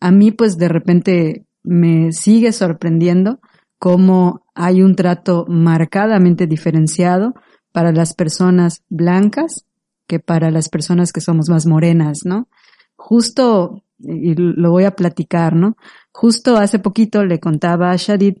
a 0.00 0.10
mí 0.10 0.32
pues 0.32 0.58
de 0.58 0.66
repente 0.66 1.46
me 1.62 2.10
sigue 2.10 2.50
sorprendiendo 2.50 3.38
cómo 3.78 4.44
hay 4.52 4.82
un 4.82 4.96
trato 4.96 5.44
marcadamente 5.46 6.48
diferenciado 6.48 7.34
para 7.70 7.92
las 7.92 8.14
personas 8.14 8.82
blancas 8.88 9.67
que 10.08 10.18
para 10.18 10.50
las 10.50 10.68
personas 10.68 11.12
que 11.12 11.20
somos 11.20 11.48
más 11.48 11.66
morenas, 11.66 12.20
¿no? 12.24 12.48
Justo, 12.96 13.84
y 13.98 14.34
lo 14.34 14.72
voy 14.72 14.84
a 14.84 14.96
platicar, 14.96 15.54
¿no? 15.54 15.76
Justo 16.10 16.56
hace 16.56 16.80
poquito 16.80 17.24
le 17.24 17.38
contaba 17.38 17.92
a 17.92 17.96
Shadid 17.96 18.38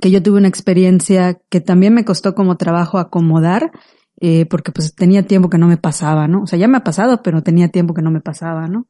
que 0.00 0.10
yo 0.10 0.22
tuve 0.22 0.38
una 0.38 0.48
experiencia 0.48 1.40
que 1.48 1.60
también 1.60 1.94
me 1.94 2.04
costó 2.04 2.34
como 2.34 2.56
trabajo 2.56 2.98
acomodar, 2.98 3.70
eh, 4.20 4.46
porque 4.46 4.72
pues 4.72 4.94
tenía 4.94 5.26
tiempo 5.26 5.48
que 5.48 5.58
no 5.58 5.68
me 5.68 5.76
pasaba, 5.76 6.26
¿no? 6.28 6.42
O 6.42 6.46
sea, 6.46 6.58
ya 6.58 6.68
me 6.68 6.78
ha 6.78 6.84
pasado, 6.84 7.22
pero 7.22 7.42
tenía 7.42 7.68
tiempo 7.68 7.94
que 7.94 8.02
no 8.02 8.10
me 8.10 8.20
pasaba, 8.20 8.66
¿no? 8.66 8.88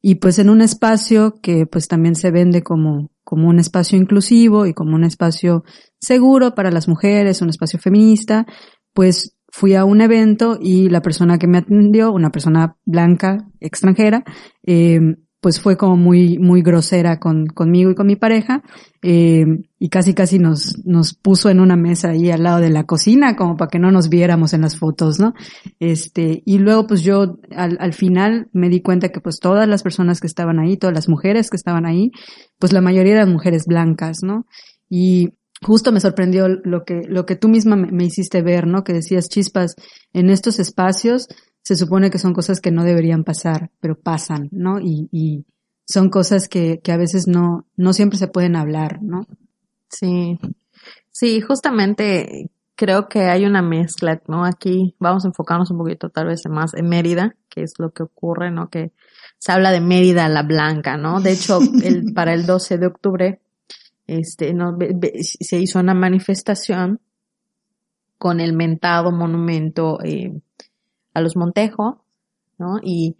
Y 0.00 0.16
pues 0.16 0.38
en 0.38 0.48
un 0.48 0.62
espacio 0.62 1.40
que 1.42 1.66
pues 1.66 1.88
también 1.88 2.14
se 2.14 2.30
vende 2.30 2.62
como, 2.62 3.10
como 3.24 3.48
un 3.48 3.58
espacio 3.58 3.98
inclusivo 3.98 4.66
y 4.66 4.72
como 4.72 4.94
un 4.94 5.04
espacio 5.04 5.64
seguro 6.00 6.54
para 6.54 6.70
las 6.70 6.88
mujeres, 6.88 7.42
un 7.42 7.50
espacio 7.50 7.78
feminista, 7.78 8.46
pues 8.94 9.37
fui 9.50 9.74
a 9.74 9.84
un 9.84 10.00
evento 10.00 10.58
y 10.60 10.88
la 10.88 11.02
persona 11.02 11.38
que 11.38 11.46
me 11.46 11.58
atendió, 11.58 12.12
una 12.12 12.30
persona 12.30 12.76
blanca, 12.84 13.48
extranjera, 13.60 14.24
eh, 14.66 15.00
pues 15.40 15.60
fue 15.60 15.76
como 15.76 15.96
muy, 15.96 16.38
muy 16.38 16.62
grosera 16.62 17.20
con, 17.20 17.46
conmigo 17.46 17.90
y 17.90 17.94
con 17.94 18.08
mi 18.08 18.16
pareja, 18.16 18.62
eh, 19.02 19.46
y 19.78 19.88
casi 19.88 20.12
casi 20.12 20.40
nos, 20.40 20.84
nos 20.84 21.14
puso 21.14 21.48
en 21.48 21.60
una 21.60 21.76
mesa 21.76 22.10
ahí 22.10 22.30
al 22.30 22.42
lado 22.42 22.60
de 22.60 22.70
la 22.70 22.84
cocina, 22.84 23.36
como 23.36 23.56
para 23.56 23.68
que 23.68 23.78
no 23.78 23.92
nos 23.92 24.08
viéramos 24.08 24.52
en 24.52 24.62
las 24.62 24.76
fotos, 24.76 25.20
¿no? 25.20 25.34
Este, 25.78 26.42
y 26.44 26.58
luego 26.58 26.88
pues 26.88 27.02
yo 27.02 27.38
al, 27.56 27.76
al 27.80 27.92
final 27.92 28.48
me 28.52 28.68
di 28.68 28.82
cuenta 28.82 29.10
que 29.10 29.20
pues 29.20 29.38
todas 29.38 29.68
las 29.68 29.84
personas 29.84 30.20
que 30.20 30.26
estaban 30.26 30.58
ahí, 30.58 30.76
todas 30.76 30.94
las 30.94 31.08
mujeres 31.08 31.50
que 31.50 31.56
estaban 31.56 31.86
ahí, 31.86 32.10
pues 32.58 32.72
la 32.72 32.80
mayoría 32.80 33.12
eran 33.12 33.30
mujeres 33.30 33.66
blancas, 33.66 34.18
¿no? 34.22 34.44
Y 34.90 35.37
justo 35.62 35.92
me 35.92 36.00
sorprendió 36.00 36.48
lo 36.48 36.84
que, 36.84 37.02
lo 37.08 37.26
que 37.26 37.36
tú 37.36 37.48
misma 37.48 37.76
me, 37.76 37.90
me 37.90 38.04
hiciste 38.04 38.42
ver, 38.42 38.66
¿no? 38.66 38.84
Que 38.84 38.92
decías, 38.92 39.28
chispas, 39.28 39.74
en 40.12 40.30
estos 40.30 40.58
espacios, 40.58 41.28
se 41.62 41.76
supone 41.76 42.10
que 42.10 42.18
son 42.18 42.32
cosas 42.32 42.60
que 42.60 42.70
no 42.70 42.84
deberían 42.84 43.24
pasar, 43.24 43.70
pero 43.80 43.98
pasan, 43.98 44.48
¿no? 44.52 44.80
Y, 44.80 45.08
y 45.12 45.46
son 45.86 46.10
cosas 46.10 46.48
que, 46.48 46.80
que 46.82 46.92
a 46.92 46.96
veces 46.96 47.26
no, 47.26 47.66
no 47.76 47.92
siempre 47.92 48.18
se 48.18 48.28
pueden 48.28 48.56
hablar, 48.56 49.02
¿no? 49.02 49.26
Sí. 49.88 50.38
Sí, 51.10 51.40
justamente 51.40 52.50
creo 52.78 53.08
que 53.08 53.22
hay 53.22 53.44
una 53.44 53.60
mezcla, 53.60 54.22
¿no? 54.28 54.44
Aquí 54.44 54.94
vamos 55.00 55.24
a 55.24 55.28
enfocarnos 55.28 55.70
un 55.70 55.78
poquito 55.78 56.10
tal 56.10 56.26
vez 56.26 56.42
más 56.48 56.74
en 56.74 56.88
Mérida, 56.88 57.34
que 57.48 57.62
es 57.62 57.72
lo 57.78 57.90
que 57.90 58.04
ocurre, 58.04 58.52
¿no? 58.52 58.70
Que 58.70 58.92
se 59.38 59.50
habla 59.52 59.72
de 59.72 59.80
Mérida 59.80 60.28
la 60.28 60.42
Blanca, 60.42 60.96
¿no? 60.96 61.20
De 61.20 61.32
hecho, 61.32 61.58
el, 61.82 62.12
para 62.14 62.34
el 62.34 62.46
12 62.46 62.78
de 62.78 62.86
octubre, 62.86 63.40
este, 64.08 64.54
no, 64.54 64.76
se 65.10 65.60
hizo 65.60 65.78
una 65.78 65.94
manifestación 65.94 67.00
con 68.16 68.40
el 68.40 68.54
mentado 68.54 69.12
monumento 69.12 69.98
eh, 70.02 70.32
a 71.14 71.20
los 71.20 71.36
Montejo, 71.36 72.04
¿no? 72.58 72.78
Y 72.82 73.16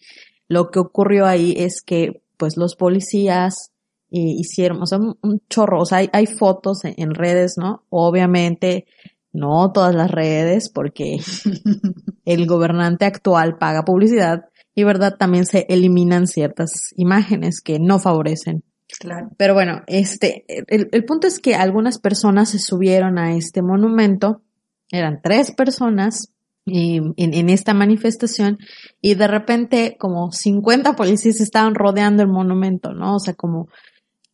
lo 0.49 0.71
que 0.71 0.81
ocurrió 0.81 1.27
ahí 1.27 1.55
es 1.57 1.83
que, 1.83 2.23
pues, 2.37 2.57
los 2.57 2.75
policías 2.75 3.71
eh, 4.11 4.19
hicieron, 4.19 4.83
o 4.83 4.87
sea, 4.87 4.99
un, 4.99 5.43
chorro, 5.49 5.83
o 5.83 5.85
sea, 5.85 5.99
hay, 5.99 6.09
hay 6.13 6.27
fotos 6.27 6.85
en, 6.85 6.95
en, 6.97 7.15
redes, 7.15 7.57
¿no? 7.59 7.85
Obviamente, 7.91 8.87
no 9.33 9.71
todas 9.73 9.95
las 9.95 10.11
redes, 10.11 10.71
porque 10.71 11.19
el 12.25 12.47
gobernante 12.47 13.05
actual 13.05 13.59
paga 13.59 13.85
publicidad 13.85 14.47
y, 14.75 14.85
¿verdad? 14.85 15.17
También 15.19 15.45
se 15.45 15.67
eliminan 15.69 16.27
ciertas 16.27 16.93
imágenes 16.97 17.61
que 17.61 17.79
no 17.79 17.99
favorecen. 17.99 18.65
Claro. 18.99 19.31
Pero 19.37 19.55
bueno, 19.55 19.83
este, 19.87 20.45
el, 20.49 20.89
el 20.91 21.05
punto 21.05 21.27
es 21.27 21.39
que 21.39 21.55
algunas 21.55 21.99
personas 21.99 22.51
se 22.51 22.59
subieron 22.59 23.19
a 23.19 23.37
este 23.37 23.63
monumento, 23.63 24.43
eran 24.91 25.21
tres 25.23 25.53
personas, 25.53 26.33
en, 26.71 27.15
en, 27.17 27.49
esta 27.49 27.75
manifestación 27.75 28.59
y 29.01 29.15
de 29.15 29.27
repente 29.27 29.97
como 29.99 30.33
50 30.33 30.97
policías 30.97 31.41
estaban 31.41 31.75
rodeando 31.75 32.23
el 32.23 32.29
monumento, 32.29 32.93
¿no? 32.93 33.17
O 33.17 33.21
sea, 33.21 33.35
como 33.35 33.69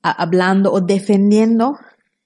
hablando 0.02 0.72
o 0.72 0.80
defendiendo 0.80 1.74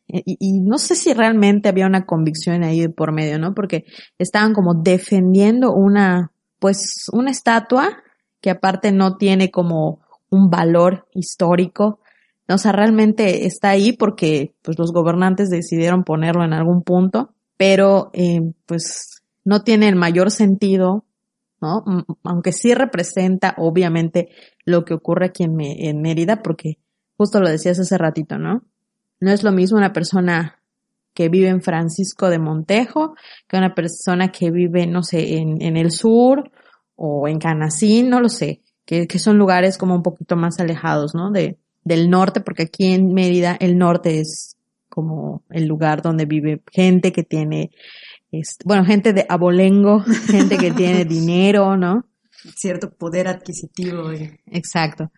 y, 0.06 0.36
y, 0.40 0.60
no 0.60 0.78
sé 0.78 0.94
si 0.94 1.12
realmente 1.12 1.68
había 1.68 1.86
una 1.86 2.06
convicción 2.06 2.64
ahí 2.64 2.88
por 2.88 3.12
medio, 3.12 3.38
¿no? 3.38 3.52
Porque 3.52 3.84
estaban 4.18 4.54
como 4.54 4.72
defendiendo 4.72 5.74
una, 5.74 6.32
pues, 6.58 7.08
una 7.12 7.30
estatua 7.30 8.02
que 8.40 8.48
aparte 8.48 8.90
no 8.90 9.18
tiene 9.18 9.50
como 9.50 10.00
un 10.30 10.48
valor 10.48 11.06
histórico. 11.12 12.00
O 12.48 12.56
sea, 12.56 12.72
realmente 12.72 13.46
está 13.46 13.70
ahí 13.70 13.92
porque 13.92 14.54
pues 14.62 14.78
los 14.78 14.92
gobernantes 14.92 15.50
decidieron 15.50 16.02
ponerlo 16.02 16.44
en 16.44 16.54
algún 16.54 16.82
punto, 16.82 17.34
pero 17.58 18.10
eh, 18.14 18.40
pues 18.64 19.22
no 19.44 19.62
tiene 19.62 19.88
el 19.88 19.96
mayor 19.96 20.30
sentido, 20.30 21.04
¿no? 21.60 21.84
Aunque 22.24 22.52
sí 22.52 22.72
representa, 22.72 23.54
obviamente, 23.58 24.30
lo 24.64 24.84
que 24.84 24.94
ocurre 24.94 25.26
aquí 25.26 25.44
en, 25.44 26.00
Mérida, 26.00 26.42
porque 26.42 26.78
justo 27.18 27.40
lo 27.40 27.48
decías 27.48 27.78
hace 27.78 27.98
ratito, 27.98 28.38
¿no? 28.38 28.62
No 29.20 29.30
es 29.30 29.42
lo 29.42 29.52
mismo 29.52 29.76
una 29.76 29.92
persona 29.92 30.62
que 31.12 31.28
vive 31.28 31.48
en 31.48 31.60
Francisco 31.60 32.30
de 32.30 32.38
Montejo 32.38 33.14
que 33.48 33.58
una 33.58 33.74
persona 33.74 34.28
que 34.28 34.50
vive, 34.50 34.86
no 34.86 35.02
sé, 35.02 35.38
en, 35.38 35.60
en 35.60 35.76
el 35.76 35.90
sur 35.90 36.50
o 36.94 37.28
en 37.28 37.38
Canacín, 37.38 38.08
no 38.08 38.20
lo 38.20 38.28
sé, 38.28 38.62
que, 38.86 39.06
que, 39.06 39.18
son 39.18 39.36
lugares 39.36 39.76
como 39.76 39.94
un 39.94 40.02
poquito 40.02 40.36
más 40.36 40.60
alejados, 40.60 41.14
¿no? 41.14 41.30
De, 41.30 41.58
del 41.88 42.10
norte, 42.10 42.40
porque 42.40 42.64
aquí 42.64 42.92
en 42.92 43.12
Mérida 43.12 43.56
el 43.58 43.76
norte 43.76 44.20
es 44.20 44.56
como 44.88 45.42
el 45.50 45.66
lugar 45.66 46.02
donde 46.02 46.24
vive 46.24 46.62
gente 46.70 47.12
que 47.12 47.22
tiene 47.22 47.70
este, 48.30 48.64
bueno, 48.66 48.84
gente 48.84 49.12
de 49.12 49.26
abolengo, 49.28 50.00
gente 50.26 50.58
que 50.58 50.70
tiene 50.70 51.04
dinero, 51.06 51.76
¿no? 51.76 52.04
Cierto 52.54 52.90
poder 52.90 53.28
adquisitivo. 53.28 54.10
Exacto. 54.46 55.10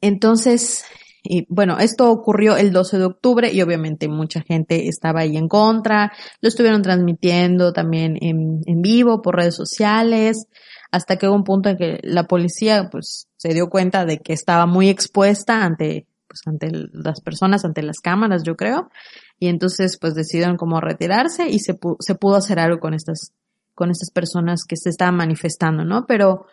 Entonces, 0.00 0.84
y 1.22 1.46
bueno, 1.48 1.78
esto 1.78 2.10
ocurrió 2.10 2.56
el 2.56 2.72
12 2.72 2.98
de 2.98 3.04
octubre 3.04 3.52
y 3.52 3.60
obviamente 3.60 4.08
mucha 4.08 4.40
gente 4.40 4.88
estaba 4.88 5.20
ahí 5.20 5.36
en 5.36 5.48
contra, 5.48 6.12
lo 6.40 6.48
estuvieron 6.48 6.82
transmitiendo 6.82 7.72
también 7.72 8.16
en, 8.20 8.60
en 8.64 8.82
vivo 8.82 9.20
por 9.20 9.36
redes 9.36 9.56
sociales, 9.56 10.46
hasta 10.90 11.16
que 11.16 11.28
hubo 11.28 11.34
un 11.34 11.44
punto 11.44 11.68
en 11.68 11.76
que 11.76 12.00
la 12.02 12.24
policía 12.24 12.88
pues 12.90 13.27
se 13.38 13.54
dio 13.54 13.70
cuenta 13.70 14.04
de 14.04 14.18
que 14.18 14.34
estaba 14.34 14.66
muy 14.66 14.90
expuesta 14.90 15.64
ante 15.64 16.06
pues 16.28 16.42
ante 16.46 16.70
las 16.92 17.20
personas, 17.20 17.64
ante 17.64 17.82
las 17.82 18.00
cámaras, 18.00 18.42
yo 18.44 18.54
creo, 18.54 18.90
y 19.38 19.48
entonces 19.48 19.98
pues 19.98 20.14
decidieron 20.14 20.56
como 20.56 20.80
retirarse 20.80 21.48
y 21.48 21.58
se, 21.58 21.74
pu 21.74 21.96
se 22.00 22.14
pudo 22.14 22.36
hacer 22.36 22.58
algo 22.58 22.78
con 22.78 22.94
estas, 22.94 23.32
con 23.74 23.90
estas 23.90 24.10
personas 24.10 24.64
que 24.64 24.76
se 24.76 24.90
estaban 24.90 25.16
manifestando, 25.16 25.84
¿no? 25.84 26.06
Pero, 26.06 26.46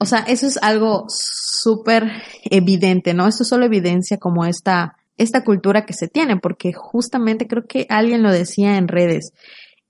o 0.00 0.04
sea, 0.04 0.20
eso 0.26 0.46
es 0.46 0.58
algo 0.62 1.06
súper 1.08 2.10
evidente, 2.50 3.14
¿no? 3.14 3.28
Esto 3.28 3.44
solo 3.44 3.64
evidencia 3.64 4.18
como 4.18 4.44
esta, 4.44 4.96
esta 5.16 5.44
cultura 5.44 5.86
que 5.86 5.94
se 5.94 6.08
tiene, 6.08 6.36
porque 6.36 6.72
justamente 6.72 7.46
creo 7.46 7.66
que 7.66 7.86
alguien 7.88 8.22
lo 8.22 8.32
decía 8.32 8.76
en 8.76 8.88
redes, 8.88 9.32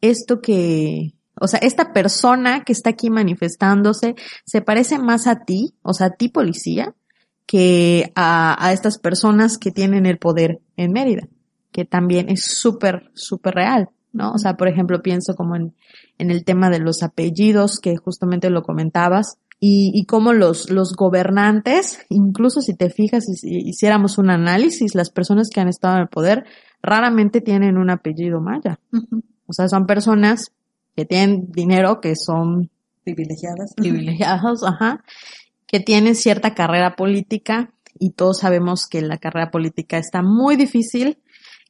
esto 0.02 0.42
que, 0.42 1.14
o 1.40 1.46
sea, 1.46 1.58
esta 1.60 1.92
persona 1.92 2.62
que 2.64 2.72
está 2.72 2.90
aquí 2.90 3.10
manifestándose 3.10 4.14
se 4.44 4.60
parece 4.62 4.98
más 4.98 5.26
a 5.26 5.44
ti, 5.44 5.74
o 5.82 5.92
sea, 5.92 6.08
a 6.08 6.10
ti 6.10 6.28
policía, 6.28 6.94
que 7.46 8.12
a, 8.14 8.56
a 8.64 8.72
estas 8.72 8.98
personas 8.98 9.58
que 9.58 9.70
tienen 9.70 10.06
el 10.06 10.18
poder 10.18 10.60
en 10.76 10.92
Mérida 10.92 11.28
que 11.74 11.84
también 11.84 12.30
es 12.30 12.44
súper, 12.44 13.10
súper 13.14 13.54
real, 13.54 13.88
¿no? 14.12 14.30
O 14.30 14.38
sea, 14.38 14.54
por 14.54 14.68
ejemplo, 14.68 15.02
pienso 15.02 15.34
como 15.34 15.56
en, 15.56 15.74
en 16.18 16.30
el 16.30 16.44
tema 16.44 16.70
de 16.70 16.78
los 16.78 17.02
apellidos, 17.02 17.80
que 17.80 17.96
justamente 17.96 18.48
lo 18.48 18.62
comentabas, 18.62 19.38
y, 19.58 19.90
y 19.92 20.06
cómo 20.06 20.32
los, 20.32 20.70
los 20.70 20.94
gobernantes, 20.94 21.98
incluso 22.10 22.60
si 22.60 22.76
te 22.76 22.90
fijas, 22.90 23.24
si, 23.24 23.34
si 23.34 23.68
hiciéramos 23.68 24.18
un 24.18 24.30
análisis, 24.30 24.94
las 24.94 25.10
personas 25.10 25.50
que 25.52 25.60
han 25.60 25.68
estado 25.68 25.96
en 25.96 26.02
el 26.02 26.08
poder 26.08 26.44
raramente 26.80 27.40
tienen 27.40 27.76
un 27.76 27.90
apellido 27.90 28.40
maya. 28.40 28.78
Uh 28.92 28.98
-huh. 28.98 29.22
O 29.46 29.52
sea, 29.52 29.68
son 29.68 29.86
personas 29.86 30.52
que 30.94 31.04
tienen 31.04 31.50
dinero, 31.50 32.00
que 32.00 32.14
son 32.16 32.70
privilegiadas. 33.04 33.74
Privilegiadas, 33.76 34.62
ajá. 34.64 35.04
Que 35.66 35.80
tienen 35.80 36.14
cierta 36.14 36.54
carrera 36.54 36.96
política 36.96 37.72
y 37.98 38.10
todos 38.10 38.38
sabemos 38.40 38.86
que 38.86 39.02
la 39.02 39.18
carrera 39.18 39.50
política 39.50 39.98
está 39.98 40.22
muy 40.22 40.56
difícil 40.56 41.18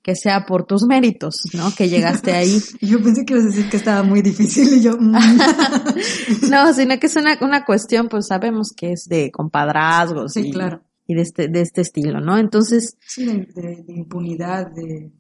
que 0.05 0.15
sea 0.15 0.45
por 0.45 0.67
tus 0.67 0.83
méritos, 0.83 1.41
¿no? 1.55 1.75
Que 1.75 1.89
llegaste 1.89 2.33
ahí. 2.35 2.61
yo 2.83 3.03
pensé 3.03 3.25
que 3.25 3.33
ibas 3.33 3.47
a 3.47 3.49
decir 3.49 3.71
que 3.71 3.79
estaba 3.79 4.03
muy 4.03 4.21
difícil 4.21 4.75
y 4.75 4.83
yo... 4.83 4.99
Mm. 4.99 5.13
no, 6.51 6.75
sino 6.75 6.99
que 7.01 7.07
es 7.07 7.17
una, 7.17 7.39
una 7.41 7.65
cuestión, 7.65 8.09
pues 8.09 8.27
sabemos 8.27 8.73
que 8.77 8.93
es 8.93 9.07
de 9.09 9.31
compadrazgos. 9.31 10.35
Sí, 10.35 10.51
claro. 10.51 10.83
Y 11.07 11.15
de 11.15 11.23
este, 11.23 11.49
de 11.49 11.63
este 11.63 11.81
estilo, 11.81 12.21
¿no? 12.21 12.37
Entonces... 12.37 12.99
Sí, 13.01 13.25
de, 13.25 13.85
impunidad, 13.89 14.71
de... 14.73 15.11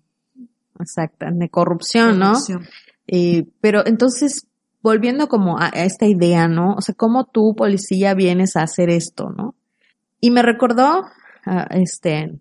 Exacto, 0.79 1.27
de 1.33 1.49
corrupción, 1.49 2.19
¿no? 2.19 2.35
Eh, 3.07 3.47
pero 3.61 3.87
entonces, 3.87 4.47
volviendo 4.83 5.29
como 5.29 5.59
a, 5.59 5.69
esta 5.69 6.07
idea, 6.07 6.49
¿no? 6.49 6.75
O 6.75 6.81
sea, 6.81 6.95
¿cómo 6.95 7.25
tú, 7.25 7.55
policía, 7.57 8.15
vienes 8.15 8.57
a 8.57 8.63
hacer 8.63 8.91
esto, 8.91 9.31
¿no? 9.31 9.55
Y 10.21 10.31
me 10.31 10.43
recordó, 10.43 11.01
uh, 11.47 11.65
este, 11.71 12.39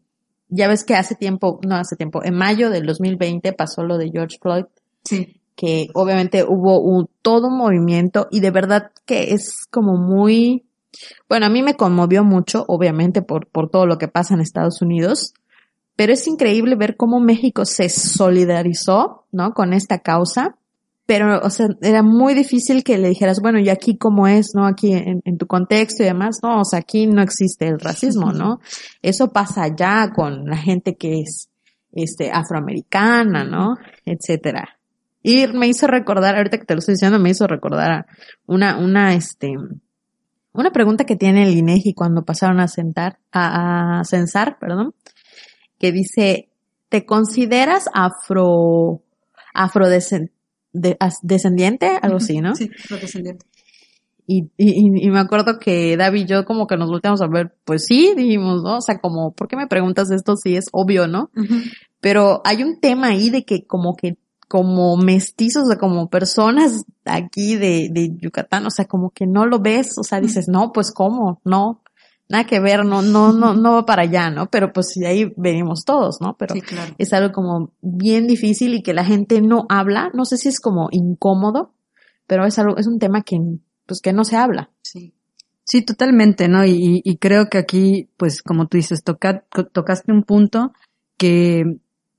ya 0.50 0.68
ves 0.68 0.84
que 0.84 0.96
hace 0.96 1.16
tiempo, 1.16 1.60
no 1.68 1.76
hace 1.76 1.96
tiempo, 1.96 2.24
en 2.24 2.36
mayo 2.36 2.70
del 2.70 2.86
2020 2.86 3.54
pasó 3.54 3.84
lo 3.84 3.98
de 3.98 4.12
George 4.12 4.38
Floyd. 4.42 4.66
Sí. 5.04 5.40
Que 5.56 5.88
obviamente 5.94 6.44
hubo 6.44 6.80
un, 6.82 7.10
todo 7.22 7.48
un 7.48 7.58
movimiento 7.58 8.28
y 8.32 8.40
de 8.40 8.52
verdad 8.52 8.92
que 9.06 9.34
es 9.34 9.66
como 9.70 9.98
muy, 9.98 10.66
bueno, 11.30 11.46
a 11.46 11.50
mí 11.50 11.62
me 11.62 11.76
conmovió 11.76 12.24
mucho, 12.24 12.66
obviamente, 12.68 13.22
por, 13.22 13.48
por 13.48 13.70
todo 13.70 13.86
lo 13.86 13.98
que 13.98 14.08
pasa 14.08 14.34
en 14.34 14.42
Estados 14.42 14.82
Unidos, 14.82 15.34
pero 15.96 16.14
es 16.14 16.28
increíble 16.28 16.76
ver 16.76 16.98
cómo 16.98 17.20
México 17.20 17.66
se 17.66 17.90
solidarizó, 17.90 19.23
¿no? 19.34 19.54
Con 19.54 19.74
esta 19.74 20.00
causa 20.00 20.56
pero, 21.06 21.42
o 21.42 21.50
sea, 21.50 21.68
era 21.82 22.02
muy 22.02 22.34
difícil 22.34 22.84
que 22.84 22.98
le 22.98 23.10
dijeras, 23.10 23.42
bueno, 23.42 23.60
y 23.60 23.70
aquí 23.70 23.98
cómo 23.98 24.28
es, 24.28 24.56
¿no? 24.56 24.66
Aquí 24.66 24.94
en, 24.94 25.38
tu 25.38 25.48
contexto 25.48 26.02
y 26.02 26.06
demás, 26.06 26.40
no, 26.42 26.62
o 26.62 26.66
sea, 26.66 26.80
aquí 26.80 27.08
no 27.08 27.22
existe 27.22 27.68
el 27.68 27.80
racismo, 27.80 28.32
¿no? 28.32 28.62
Eso 29.02 29.32
pasa 29.34 29.64
allá 29.64 30.12
con 30.16 30.46
la 30.46 30.58
gente 30.58 30.96
que 30.96 31.20
es, 31.22 31.50
este, 31.92 32.32
afroamericana, 32.32 33.44
¿no? 33.44 33.76
Etcétera. 34.06 34.80
Y 35.22 35.48
me 35.48 35.68
hizo 35.68 35.88
recordar, 35.88 36.38
ahorita 36.38 36.58
que 36.58 36.66
te 36.66 36.74
lo 36.74 36.80
estoy 36.80 36.96
diciendo, 36.96 37.20
me 37.20 37.32
hizo 37.32 37.48
recordar 37.48 38.06
una, 38.46 38.78
una, 38.78 39.14
este, 39.14 39.54
una 40.54 40.72
pregunta 40.72 41.04
que 41.04 41.18
tiene 41.18 41.44
el 41.44 41.58
INEGI 41.58 41.94
cuando 41.94 42.24
pasaron 42.24 42.62
a 42.62 42.70
sentar, 42.70 43.20
a, 43.32 44.00
a 44.00 44.04
censar, 44.06 44.58
perdón, 44.58 44.96
que 45.80 45.92
dice, 45.92 46.50
¿te 46.88 47.06
consideras 47.06 47.90
afro, 47.94 49.02
afrodescendiente? 49.54 50.34
de, 50.74 50.98
algo 52.02 52.18
así, 52.18 52.42
¿no? 52.42 52.56
Sí, 52.56 52.70
descendiente. 52.90 53.46
Y, 54.26 54.50
y, 54.58 55.06
y, 55.06 55.10
me 55.10 55.20
acuerdo 55.20 55.60
que 55.60 55.98
David 55.98 56.22
y 56.22 56.26
yo 56.26 56.46
como 56.46 56.66
que 56.66 56.78
nos 56.78 56.90
volteamos 56.90 57.22
a 57.22 57.28
ver, 57.28 57.54
pues 57.66 57.86
sí, 57.86 58.14
dijimos, 58.16 58.64
¿no? 58.64 58.78
O 58.78 58.82
sea, 58.82 59.00
como, 59.00 59.34
¿por 59.34 59.50
qué 59.50 59.58
me 59.58 59.68
preguntas 59.68 60.12
esto 60.12 60.38
si 60.38 60.56
es 60.56 60.66
obvio, 60.72 61.08
no? 61.08 61.30
Pero 62.00 62.42
hay 62.46 62.64
un 62.64 62.80
tema 62.80 63.08
ahí 63.08 63.30
de 63.30 63.44
que 63.44 63.66
como 63.68 63.96
que, 63.96 64.18
como 64.48 64.96
mestizos, 64.96 65.64
o 65.64 65.68
sea, 65.68 65.78
como 65.78 66.10
personas 66.10 66.86
aquí 67.04 67.56
de, 67.58 67.90
de 67.92 68.16
Yucatán, 68.18 68.66
o 68.66 68.70
sea, 68.70 68.86
como 68.86 69.10
que 69.10 69.28
no 69.28 69.46
lo 69.46 69.60
ves, 69.60 69.98
o 69.98 70.04
sea, 70.04 70.22
dices, 70.22 70.48
no, 70.48 70.72
pues 70.72 70.94
cómo, 70.94 71.42
no, 71.44 71.82
nada 72.34 72.46
que 72.46 72.60
ver, 72.60 72.84
no, 72.84 73.04
no, 73.04 73.32
no, 73.32 73.54
no 73.54 73.74
va 73.74 73.86
para 73.86 74.02
allá, 74.02 74.32
¿no? 74.32 74.50
Pero 74.50 74.74
pues 74.74 74.96
de 74.96 75.06
ahí 75.06 75.32
venimos 75.38 75.86
todos, 75.86 76.20
¿no? 76.20 76.36
Pero 76.36 76.56
es 76.98 77.14
algo 77.14 77.32
como 77.32 77.74
bien 77.80 78.26
difícil 78.26 78.74
y 78.74 78.82
que 78.82 78.96
la 78.96 79.06
gente 79.06 79.40
no 79.40 79.68
habla, 79.70 80.10
no 80.16 80.26
sé 80.26 80.38
si 80.38 80.50
es 80.50 80.60
como 80.60 80.90
incómodo, 80.92 81.76
pero 82.26 82.48
es 82.48 82.58
algo, 82.58 82.78
es 82.78 82.88
un 82.88 82.98
tema 82.98 83.22
que, 83.22 83.38
pues 83.86 84.02
que 84.02 84.14
no 84.14 84.26
se 84.26 84.36
habla. 84.36 84.72
Sí. 84.82 85.14
Sí, 85.64 85.84
totalmente, 85.84 86.48
¿no? 86.48 86.66
Y, 86.66 87.02
y 87.06 87.18
creo 87.18 87.50
que 87.50 87.60
aquí, 87.60 88.10
pues 88.18 88.42
como 88.42 88.66
tú 88.68 88.78
dices, 88.78 89.04
toca, 89.04 89.46
tocaste 89.72 90.12
un 90.12 90.24
punto 90.24 90.74
que, 91.18 91.64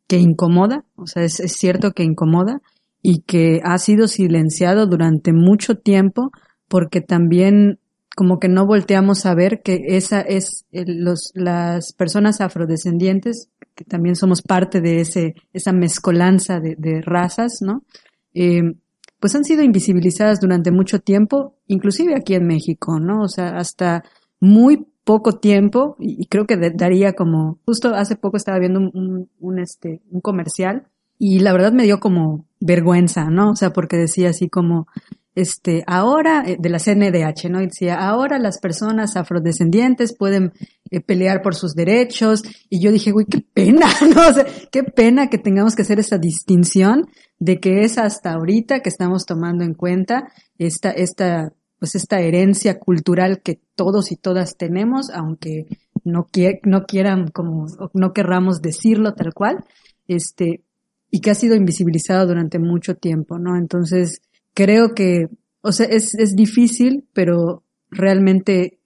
que 0.07 0.19
incomoda, 0.19 0.85
o 0.95 1.09
sea, 1.09 1.25
es, 1.25 1.41
es 1.41 1.55
cierto 1.55 1.91
que 1.91 2.05
incomoda 2.05 2.63
y 3.03 3.23
que 3.23 3.61
ha 3.65 3.77
sido 3.79 4.07
silenciado 4.07 4.87
durante 4.87 5.33
mucho 5.33 5.77
tiempo 5.77 6.31
porque 6.69 7.01
también 7.01 7.81
como 8.15 8.39
que 8.39 8.49
no 8.49 8.67
volteamos 8.67 9.27
a 9.27 9.35
ver 9.35 9.63
que 9.63 9.97
esa 9.97 10.21
es 10.21 10.67
los, 10.71 11.33
las 11.35 11.93
personas 11.93 12.41
afrodescendientes, 12.41 13.49
que 13.75 13.85
también 13.85 14.17
somos 14.17 14.43
parte 14.43 14.81
de 14.81 15.01
ese, 15.01 15.35
esa 15.53 15.73
mezcolanza 15.73 16.61
de, 16.61 16.77
de 16.79 17.03
razas, 17.03 17.61
¿no? 17.61 17.85
Eh, 18.33 18.75
pues 19.21 19.35
han 19.35 19.45
sido 19.45 19.63
invisibilizadas 19.63 20.39
durante 20.39 20.71
mucho 20.71 21.01
tiempo, 21.01 21.57
inclusive 21.67 22.15
aquí 22.15 22.35
en 22.35 22.47
México, 22.47 23.01
¿no? 23.01 23.23
O 23.23 23.29
sea, 23.29 23.57
hasta 23.57 24.05
muy 24.39 24.87
poco 25.05 25.39
tiempo, 25.39 25.97
y, 25.99 26.27
creo 26.27 26.47
que 26.47 26.57
daría 26.57 27.15
como, 27.15 27.59
justo 27.65 27.95
hace 27.95 28.17
poco 28.17 28.37
estaba 28.37 28.59
viendo 28.59 28.81
un, 28.81 29.59
este, 29.59 30.03
un 30.11 30.21
comercial, 30.21 30.89
y 31.19 31.39
la 31.41 31.53
verdad 31.53 31.73
me 31.73 31.85
dio 31.85 32.01
como 32.01 32.47
vergüenza, 32.61 33.31
¿no? 33.31 33.51
O 33.51 33.57
sea, 33.57 33.73
porque 33.73 33.97
decía 33.97 34.31
así 34.31 34.49
como, 34.49 34.89
este, 35.35 35.83
ahora, 35.87 36.45
eh, 36.47 36.57
de 36.59 36.69
la 36.69 36.79
CNDH, 36.79 37.51
¿no? 37.51 37.61
Y 37.61 37.67
decía, 37.67 37.97
ahora 37.97 38.39
las 38.39 38.59
personas 38.59 39.17
afrodescendientes 39.17 40.15
pueden 40.17 40.53
eh, 40.91 41.01
pelear 41.01 41.43
por 41.43 41.55
sus 41.55 41.75
derechos. 41.75 42.43
Y 42.71 42.81
yo 42.81 42.93
dije, 42.93 43.11
güey, 43.11 43.27
qué 43.27 43.41
pena, 43.41 43.87
¿no? 44.15 44.29
O 44.29 44.33
sea, 44.33 44.47
qué 44.71 44.85
pena 44.85 45.29
que 45.31 45.39
tengamos 45.39 45.75
que 45.75 45.83
hacer 45.83 45.99
esa 45.99 46.19
distinción 46.19 47.09
de 47.39 47.59
que 47.59 47.83
es 47.83 47.99
hasta 47.99 48.33
ahorita 48.33 48.81
que 48.81 48.89
estamos 48.89 49.27
tomando 49.27 49.65
en 49.65 49.75
cuenta 49.75 50.29
esta, 50.59 50.91
esta, 50.91 51.53
pues 51.79 51.97
esta 51.97 52.21
herencia 52.21 52.79
cultural 52.79 53.41
que 53.43 53.61
todos 53.75 54.13
y 54.13 54.17
todas 54.17 54.57
tenemos, 54.57 55.11
aunque 55.11 55.67
no, 56.05 56.29
no 56.63 56.85
quieran 56.87 57.29
como, 57.29 57.67
no 57.93 58.13
querramos 58.13 58.63
decirlo 58.63 59.15
tal 59.15 59.35
cual, 59.35 59.65
este, 60.07 60.63
y 61.11 61.21
que 61.21 61.31
ha 61.31 61.35
sido 61.35 61.57
invisibilizado 61.57 62.27
durante 62.27 62.59
mucho 62.59 62.95
tiempo, 62.95 63.39
¿no? 63.39 63.57
Entonces, 63.57 64.21
creo 64.55 64.95
que, 64.95 65.29
o 65.61 65.73
sea, 65.73 65.87
es, 65.87 66.15
es 66.15 66.35
difícil, 66.35 67.05
pero 67.13 67.63
realmente, 67.91 68.79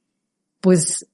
pues, 0.61 1.07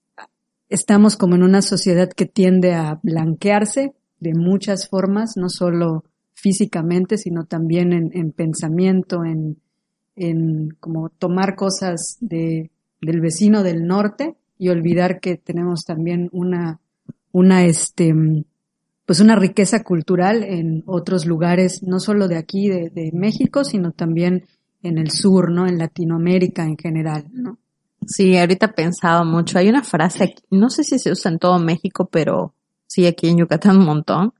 estamos 0.68 1.16
como 1.16 1.34
en 1.34 1.42
una 1.42 1.62
sociedad 1.62 2.08
que 2.08 2.26
tiende 2.26 2.74
a 2.74 2.98
blanquearse 3.02 3.94
de 4.20 4.34
muchas 4.34 4.88
formas, 4.88 5.36
no 5.36 5.48
solo 5.48 6.04
físicamente, 6.32 7.18
sino 7.18 7.44
también 7.44 7.92
en, 7.92 8.10
en 8.14 8.32
pensamiento, 8.32 9.24
en, 9.24 9.58
en 10.16 10.70
como 10.80 11.10
tomar 11.10 11.56
cosas 11.56 12.16
de, 12.20 12.70
del 13.00 13.20
vecino 13.20 13.62
del 13.62 13.86
norte 13.86 14.36
y 14.58 14.68
olvidar 14.68 15.20
que 15.20 15.36
tenemos 15.36 15.84
también 15.84 16.28
una, 16.32 16.80
una, 17.32 17.64
este, 17.64 18.14
pues 19.06 19.20
una 19.20 19.36
riqueza 19.36 19.82
cultural 19.82 20.42
en 20.42 20.82
otros 20.86 21.26
lugares, 21.26 21.82
no 21.82 22.00
solo 22.00 22.28
de 22.28 22.38
aquí, 22.38 22.68
de, 22.68 23.10
México, 23.12 23.64
sino 23.64 23.92
también 23.92 24.46
en 24.82 24.98
el 24.98 25.10
sur, 25.10 25.50
¿no? 25.50 25.66
En 25.66 25.78
Latinoamérica 25.78 26.64
en 26.64 26.76
general, 26.76 27.26
¿no? 27.32 27.58
Sí, 28.06 28.36
ahorita 28.36 28.66
he 28.66 28.72
pensado 28.72 29.24
mucho. 29.24 29.58
Hay 29.58 29.68
una 29.68 29.82
frase, 29.82 30.34
no 30.50 30.70
sé 30.70 30.84
si 30.84 30.98
se 30.98 31.10
usa 31.10 31.30
en 31.30 31.38
todo 31.38 31.58
México, 31.58 32.08
pero 32.10 32.54
sí 32.86 33.06
aquí 33.06 33.28
en 33.28 33.38
Yucatán 33.38 33.78
un 33.78 33.86
montón, 33.86 34.34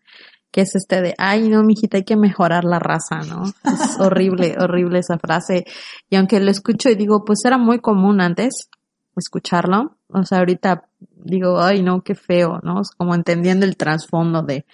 que 0.50 0.62
es 0.62 0.74
este 0.74 1.00
de, 1.02 1.14
ay 1.18 1.48
no, 1.48 1.62
mijita, 1.62 1.96
hay 1.96 2.04
que 2.04 2.16
mejorar 2.16 2.64
la 2.64 2.78
raza, 2.78 3.20
¿no? 3.28 3.44
Es 3.44 3.54
horrible, 4.00 4.54
horrible 4.58 5.00
esa 5.00 5.18
frase. 5.18 5.64
Y 6.08 6.16
aunque 6.16 6.40
lo 6.40 6.50
escucho 6.50 6.88
y 6.88 6.94
digo, 6.94 7.24
pues 7.24 7.44
era 7.44 7.58
muy 7.58 7.80
común 7.80 8.20
antes 8.20 8.68
escucharlo, 9.16 9.96
o 10.14 10.24
sea, 10.24 10.38
ahorita 10.38 10.88
digo, 11.24 11.60
ay, 11.60 11.82
no, 11.82 12.02
qué 12.02 12.14
feo, 12.14 12.60
¿no? 12.62 12.82
Como 12.96 13.14
entendiendo 13.14 13.66
el 13.66 13.76
trasfondo 13.76 14.42
de, 14.42 14.64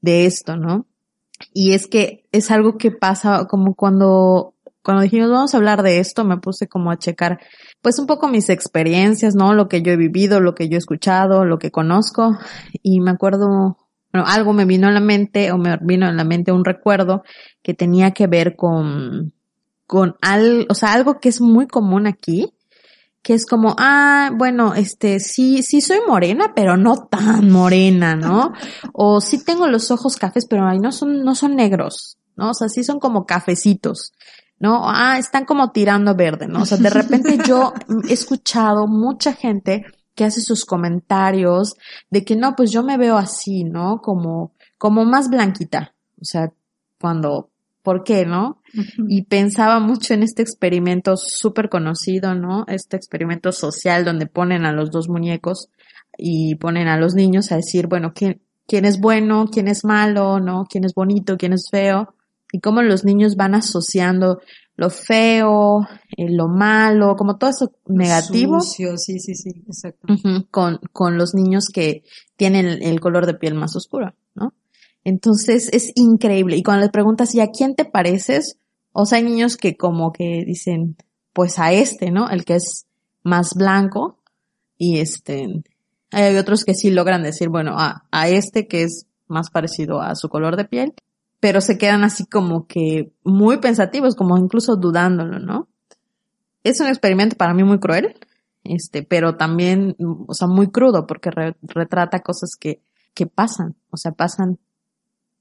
de 0.00 0.26
esto, 0.26 0.56
¿no? 0.56 0.86
Y 1.52 1.72
es 1.72 1.86
que 1.86 2.24
es 2.32 2.50
algo 2.50 2.78
que 2.78 2.90
pasa 2.90 3.46
como 3.46 3.74
cuando, 3.74 4.54
cuando 4.82 5.02
dijimos 5.02 5.30
vamos 5.30 5.54
a 5.54 5.56
hablar 5.56 5.82
de 5.82 5.98
esto, 5.98 6.24
me 6.24 6.38
puse 6.38 6.68
como 6.68 6.90
a 6.90 6.98
checar, 6.98 7.40
pues 7.82 7.98
un 7.98 8.06
poco 8.06 8.28
mis 8.28 8.48
experiencias, 8.50 9.34
¿no? 9.34 9.52
Lo 9.52 9.68
que 9.68 9.82
yo 9.82 9.92
he 9.92 9.96
vivido, 9.96 10.40
lo 10.40 10.54
que 10.54 10.68
yo 10.68 10.76
he 10.76 10.78
escuchado, 10.78 11.44
lo 11.44 11.58
que 11.58 11.72
conozco. 11.72 12.38
Y 12.82 13.00
me 13.00 13.10
acuerdo, 13.10 13.78
bueno, 14.12 14.26
algo 14.28 14.52
me 14.52 14.64
vino 14.64 14.86
a 14.86 14.92
la 14.92 15.00
mente, 15.00 15.50
o 15.50 15.58
me 15.58 15.76
vino 15.82 16.06
a 16.06 16.12
la 16.12 16.24
mente 16.24 16.52
un 16.52 16.64
recuerdo 16.64 17.24
que 17.62 17.74
tenía 17.74 18.12
que 18.12 18.28
ver 18.28 18.54
con, 18.54 19.32
con 19.86 20.16
al, 20.22 20.66
o 20.70 20.74
sea, 20.74 20.92
algo 20.92 21.18
que 21.18 21.30
es 21.30 21.40
muy 21.40 21.66
común 21.66 22.06
aquí, 22.06 22.53
que 23.24 23.32
es 23.32 23.46
como, 23.46 23.74
ah, 23.78 24.30
bueno, 24.36 24.74
este, 24.74 25.18
sí, 25.18 25.62
sí 25.62 25.80
soy 25.80 26.00
morena, 26.06 26.52
pero 26.54 26.76
no 26.76 27.06
tan 27.06 27.50
morena, 27.50 28.14
¿no? 28.14 28.52
O 28.92 29.22
sí 29.22 29.42
tengo 29.42 29.66
los 29.66 29.90
ojos 29.90 30.16
cafés, 30.16 30.46
pero 30.46 30.68
ay, 30.68 30.78
no 30.78 30.92
son, 30.92 31.24
no 31.24 31.34
son 31.34 31.56
negros, 31.56 32.18
¿no? 32.36 32.50
O 32.50 32.54
sea, 32.54 32.68
sí 32.68 32.84
son 32.84 33.00
como 33.00 33.24
cafecitos, 33.24 34.12
¿no? 34.58 34.82
Ah, 34.84 35.18
están 35.18 35.46
como 35.46 35.72
tirando 35.72 36.14
verde, 36.14 36.46
¿no? 36.46 36.62
O 36.62 36.66
sea, 36.66 36.76
de 36.76 36.90
repente 36.90 37.38
yo 37.48 37.72
he 38.06 38.12
escuchado 38.12 38.86
mucha 38.86 39.32
gente 39.32 39.86
que 40.14 40.24
hace 40.24 40.42
sus 40.42 40.66
comentarios 40.66 41.76
de 42.10 42.26
que 42.26 42.36
no, 42.36 42.54
pues 42.54 42.70
yo 42.70 42.82
me 42.82 42.98
veo 42.98 43.16
así, 43.16 43.64
¿no? 43.64 44.02
Como, 44.02 44.52
como 44.76 45.06
más 45.06 45.30
blanquita. 45.30 45.94
O 46.20 46.26
sea, 46.26 46.52
cuando 47.00 47.48
¿por 47.84 48.02
qué, 48.02 48.24
no? 48.24 48.62
Y 49.08 49.24
pensaba 49.24 49.78
mucho 49.78 50.14
en 50.14 50.22
este 50.22 50.42
experimento 50.42 51.16
súper 51.16 51.68
conocido, 51.68 52.34
¿no? 52.34 52.64
Este 52.66 52.96
experimento 52.96 53.52
social 53.52 54.06
donde 54.06 54.26
ponen 54.26 54.64
a 54.64 54.72
los 54.72 54.90
dos 54.90 55.08
muñecos 55.08 55.68
y 56.16 56.54
ponen 56.56 56.88
a 56.88 56.96
los 56.96 57.14
niños 57.14 57.52
a 57.52 57.56
decir, 57.56 57.86
bueno, 57.86 58.12
¿quién, 58.14 58.40
quién 58.66 58.86
es 58.86 58.98
bueno, 58.98 59.48
quién 59.52 59.68
es 59.68 59.84
malo, 59.84 60.40
¿no? 60.40 60.64
Quién 60.68 60.84
es 60.84 60.94
bonito, 60.94 61.36
quién 61.36 61.52
es 61.52 61.68
feo. 61.70 62.14
Y 62.52 62.60
cómo 62.60 62.82
los 62.82 63.04
niños 63.04 63.36
van 63.36 63.54
asociando 63.54 64.40
lo 64.76 64.88
feo, 64.88 65.86
eh, 66.16 66.30
lo 66.30 66.48
malo, 66.48 67.16
como 67.16 67.36
todo 67.36 67.50
eso 67.50 67.72
negativo. 67.86 68.60
Sucio, 68.60 68.96
sí, 68.96 69.18
sí, 69.20 69.34
sí, 69.34 69.50
exacto. 69.66 70.08
con, 70.50 70.80
con 70.92 71.18
los 71.18 71.34
niños 71.34 71.66
que 71.72 72.02
tienen 72.36 72.66
el 72.82 72.98
color 73.00 73.26
de 73.26 73.34
piel 73.34 73.54
más 73.54 73.76
oscuro, 73.76 74.14
¿no? 74.34 74.54
Entonces 75.04 75.68
es 75.72 75.92
increíble. 75.94 76.56
Y 76.56 76.62
cuando 76.62 76.82
les 76.82 76.90
preguntas, 76.90 77.34
¿y 77.34 77.40
a 77.40 77.48
quién 77.48 77.74
te 77.74 77.84
pareces? 77.84 78.58
O 78.92 79.06
sea, 79.06 79.18
hay 79.18 79.24
niños 79.24 79.56
que 79.56 79.76
como 79.76 80.12
que 80.12 80.44
dicen, 80.46 80.96
pues 81.32 81.58
a 81.58 81.72
este, 81.72 82.10
¿no? 82.10 82.28
El 82.30 82.44
que 82.44 82.56
es 82.56 82.86
más 83.22 83.54
blanco. 83.54 84.18
Y 84.78 84.98
este, 84.98 85.46
hay 86.10 86.36
otros 86.36 86.64
que 86.64 86.74
sí 86.74 86.90
logran 86.90 87.22
decir, 87.22 87.48
bueno, 87.48 87.74
a, 87.76 88.28
este 88.28 88.66
que 88.66 88.82
es 88.84 89.06
más 89.28 89.50
parecido 89.50 90.00
a 90.00 90.14
su 90.14 90.28
color 90.28 90.56
de 90.56 90.64
piel 90.64 90.94
pero 91.44 91.60
se 91.60 91.76
quedan 91.76 92.04
así 92.04 92.24
como 92.24 92.66
que 92.66 93.12
muy 93.22 93.58
pensativos, 93.58 94.14
como 94.16 94.38
incluso 94.38 94.76
dudándolo, 94.76 95.40
¿no? 95.40 95.68
Es 96.62 96.80
un 96.80 96.86
experimento 96.86 97.36
para 97.36 97.52
mí 97.52 97.62
muy 97.62 97.78
cruel, 97.78 98.18
este, 98.62 99.02
pero 99.02 99.36
también, 99.36 99.94
o 100.26 100.32
sea, 100.32 100.48
muy 100.48 100.70
crudo 100.70 101.06
porque 101.06 101.28
retrata 101.60 102.20
cosas 102.20 102.56
que, 102.58 102.80
que 103.12 103.26
pasan, 103.26 103.76
o 103.90 103.98
sea, 103.98 104.12
pasan, 104.12 104.58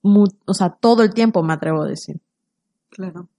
o 0.03 0.53
sea, 0.53 0.69
todo 0.69 1.03
el 1.03 1.13
tiempo 1.13 1.41
me 1.43 1.53
atrevo 1.53 1.83
a 1.83 1.87
decir. 1.87 2.19
Claro. 2.89 3.29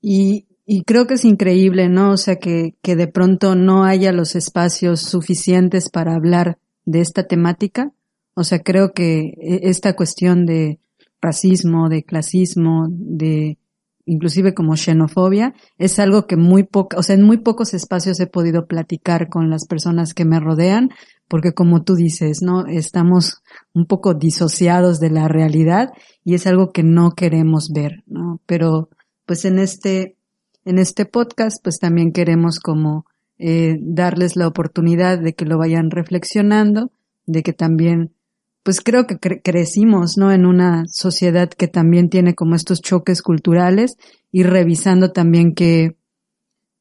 Y, 0.00 0.46
y 0.66 0.82
creo 0.84 1.06
que 1.06 1.14
es 1.14 1.24
increíble, 1.24 1.88
¿no? 1.88 2.12
O 2.12 2.16
sea, 2.16 2.36
que, 2.36 2.74
que 2.82 2.94
de 2.94 3.08
pronto 3.08 3.56
no 3.56 3.84
haya 3.84 4.12
los 4.12 4.36
espacios 4.36 5.00
suficientes 5.00 5.88
para 5.90 6.14
hablar 6.14 6.58
de 6.84 7.00
esta 7.00 7.26
temática. 7.26 7.92
O 8.34 8.44
sea, 8.44 8.60
creo 8.60 8.92
que 8.92 9.34
e, 9.40 9.60
esta 9.64 9.94
cuestión 9.94 10.46
de, 10.46 10.78
racismo, 11.20 11.88
de 11.88 12.02
clasismo, 12.02 12.86
de 12.90 13.58
inclusive 14.06 14.54
como 14.54 14.76
xenofobia, 14.76 15.54
es 15.78 15.98
algo 15.98 16.26
que 16.26 16.36
muy 16.36 16.64
poca, 16.64 16.98
o 16.98 17.02
sea, 17.02 17.14
en 17.14 17.22
muy 17.22 17.38
pocos 17.38 17.74
espacios 17.74 18.18
he 18.20 18.26
podido 18.26 18.66
platicar 18.66 19.28
con 19.28 19.50
las 19.50 19.66
personas 19.66 20.14
que 20.14 20.24
me 20.24 20.40
rodean, 20.40 20.90
porque 21.28 21.52
como 21.52 21.82
tú 21.82 21.94
dices, 21.94 22.42
¿no? 22.42 22.66
Estamos 22.66 23.42
un 23.72 23.86
poco 23.86 24.14
disociados 24.14 24.98
de 24.98 25.10
la 25.10 25.28
realidad 25.28 25.90
y 26.24 26.34
es 26.34 26.46
algo 26.46 26.72
que 26.72 26.82
no 26.82 27.12
queremos 27.12 27.70
ver, 27.72 28.02
¿no? 28.06 28.40
Pero 28.46 28.88
pues 29.26 29.44
en 29.44 29.58
este, 29.58 30.16
en 30.64 30.78
este 30.78 31.06
podcast, 31.06 31.62
pues 31.62 31.78
también 31.78 32.12
queremos 32.12 32.58
como 32.58 33.06
eh, 33.38 33.78
darles 33.80 34.36
la 34.36 34.48
oportunidad 34.48 35.18
de 35.18 35.34
que 35.34 35.44
lo 35.44 35.56
vayan 35.56 35.90
reflexionando, 35.90 36.90
de 37.26 37.42
que 37.42 37.52
también 37.52 38.12
pues 38.62 38.80
creo 38.80 39.06
que 39.06 39.18
crecimos, 39.18 40.16
¿no? 40.18 40.32
En 40.32 40.44
una 40.44 40.84
sociedad 40.86 41.48
que 41.48 41.68
también 41.68 42.10
tiene 42.10 42.34
como 42.34 42.54
estos 42.54 42.82
choques 42.82 43.22
culturales 43.22 43.96
y 44.30 44.42
revisando 44.42 45.12
también 45.12 45.54
que, 45.54 45.96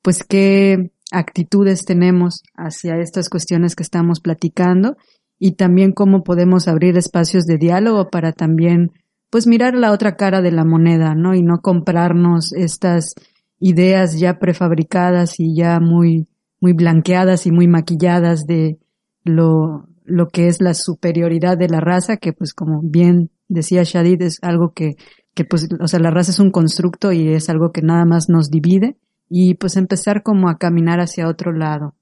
pues 0.02 0.24
qué 0.24 0.92
actitudes 1.12 1.86
tenemos 1.86 2.44
hacia 2.56 2.98
estas 2.98 3.30
cuestiones 3.30 3.76
que 3.76 3.84
estamos 3.84 4.20
platicando 4.20 4.98
y 5.40 5.54
también 5.54 5.94
cómo 5.94 6.24
podemos 6.24 6.68
abrir 6.68 6.98
espacios 6.98 7.46
de 7.46 7.58
diálogo 7.58 8.10
para 8.10 8.34
también, 8.34 8.92
pues 9.30 9.48
mirar 9.48 9.74
la 9.74 9.92
otra 9.92 10.18
cara 10.18 10.42
de 10.42 10.52
la 10.52 10.66
moneda, 10.66 11.16
¿no? 11.16 11.34
Y 11.34 11.42
no 11.42 11.62
comprarnos 11.62 12.52
estas 12.54 13.16
ideas 13.60 14.20
ya 14.20 14.38
prefabricadas 14.38 15.40
y 15.40 15.56
ya 15.56 15.80
muy, 15.80 16.28
muy 16.60 16.74
blanqueadas 16.74 17.46
y 17.46 17.52
muy 17.52 17.68
maquilladas 17.68 18.46
de 18.46 18.80
lo, 19.24 19.89
lo 20.10 20.28
que 20.28 20.48
es 20.48 20.62
la 20.62 20.74
superioridad 20.74 21.58
de 21.58 21.70
la 21.70 21.80
raza, 21.80 22.18
que 22.18 22.34
pues 22.34 22.54
como 22.54 22.82
bien 22.84 23.30
decía 23.48 23.84
Shadid, 23.84 24.22
es 24.22 24.40
algo 24.42 24.74
que, 24.74 24.96
que 25.34 25.46
pues, 25.46 25.68
o 25.80 25.88
sea, 25.88 26.00
la 26.00 26.12
raza 26.12 26.32
es 26.32 26.40
un 26.40 26.52
constructo 26.52 27.12
y 27.12 27.34
es 27.34 27.50
algo 27.50 27.72
que 27.72 27.82
nada 27.82 28.06
más 28.06 28.30
nos 28.30 28.50
divide 28.50 28.98
y 29.30 29.56
pues 29.56 29.78
empezar 29.78 30.24
como 30.24 30.50
a 30.50 30.58
caminar 30.58 31.00
hacia 31.00 31.28
otro 31.28 31.54
lado. 31.54 31.96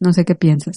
No 0.00 0.12
sé 0.12 0.24
qué 0.24 0.34
piensas. 0.34 0.76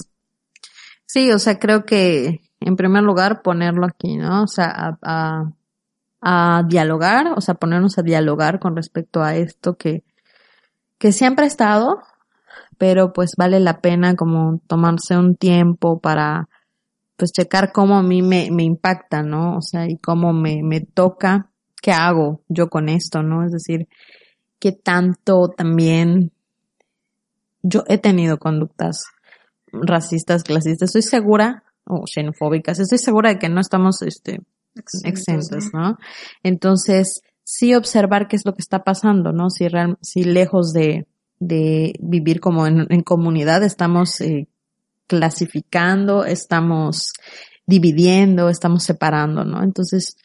Sí, 1.06 1.32
o 1.32 1.40
sea, 1.40 1.58
creo 1.58 1.86
que 1.86 2.42
en 2.60 2.76
primer 2.76 3.04
lugar 3.04 3.42
ponerlo 3.42 3.86
aquí, 3.86 4.18
¿no? 4.18 4.44
O 4.44 4.48
sea, 4.48 4.68
a, 4.68 4.98
a, 5.02 5.54
a 6.22 6.64
dialogar, 6.64 7.34
o 7.36 7.42
sea, 7.42 7.56
ponernos 7.56 7.98
a 7.98 8.04
dialogar 8.04 8.60
con 8.60 8.76
respecto 8.76 9.24
a 9.24 9.36
esto 9.36 9.76
que, 9.78 10.04
que 10.98 11.12
siempre 11.12 11.46
ha 11.46 11.48
estado, 11.48 12.02
pero 12.78 13.14
pues 13.14 13.32
vale 13.38 13.60
la 13.60 13.82
pena 13.82 14.16
como 14.16 14.60
tomarse 14.68 15.18
un 15.18 15.36
tiempo 15.36 16.00
para 16.00 16.50
pues 17.18 17.32
checar 17.32 17.72
cómo 17.74 17.98
a 17.98 18.04
mí 18.04 18.22
me, 18.22 18.50
me 18.52 18.64
impacta, 18.64 19.24
¿no? 19.24 19.58
O 19.58 19.62
sea, 19.62 19.90
y 19.90 19.98
cómo 19.98 20.34
me, 20.34 20.62
me 20.64 20.82
toca, 20.82 21.50
qué 21.82 21.92
hago 21.92 22.42
yo 22.48 22.70
con 22.70 22.90
esto, 22.90 23.24
¿no? 23.24 23.44
Es 23.44 23.52
decir, 23.52 23.88
qué 24.60 24.72
tanto 24.72 25.50
también 25.50 26.32
yo 27.64 27.84
he 27.88 27.98
tenido 27.98 28.38
conductas 28.38 29.04
racistas, 29.72 30.44
clasistas, 30.44 30.90
estoy 30.90 31.02
segura, 31.02 31.64
o 31.86 32.04
xenofóbicas, 32.06 32.80
estoy 32.80 33.00
segura 33.00 33.30
de 33.30 33.40
que 33.40 33.50
no 33.50 33.62
estamos, 33.62 34.02
este, 34.02 34.42
exentos, 35.04 35.74
¿no? 35.74 35.98
Entonces, 36.44 37.22
sí 37.44 37.74
observar 37.74 38.28
qué 38.28 38.36
es 38.36 38.46
lo 38.46 38.54
que 38.54 38.62
está 38.62 38.84
pasando, 38.84 39.32
¿no? 39.32 39.50
Si, 39.50 39.68
real, 39.68 39.98
si 40.02 40.24
lejos 40.24 40.74
de, 40.74 41.08
de 41.40 41.94
vivir 42.00 42.40
como 42.40 42.68
en, 42.68 42.86
en 42.90 43.02
comunidad 43.02 43.64
estamos 43.64 44.22
eh, 44.22 44.48
clasificando, 45.08 46.26
estamos 46.26 47.14
dividiendo, 47.66 48.50
estamos 48.50 48.84
separando, 48.84 49.44
¿no? 49.44 49.64
Entonces, 49.64 50.18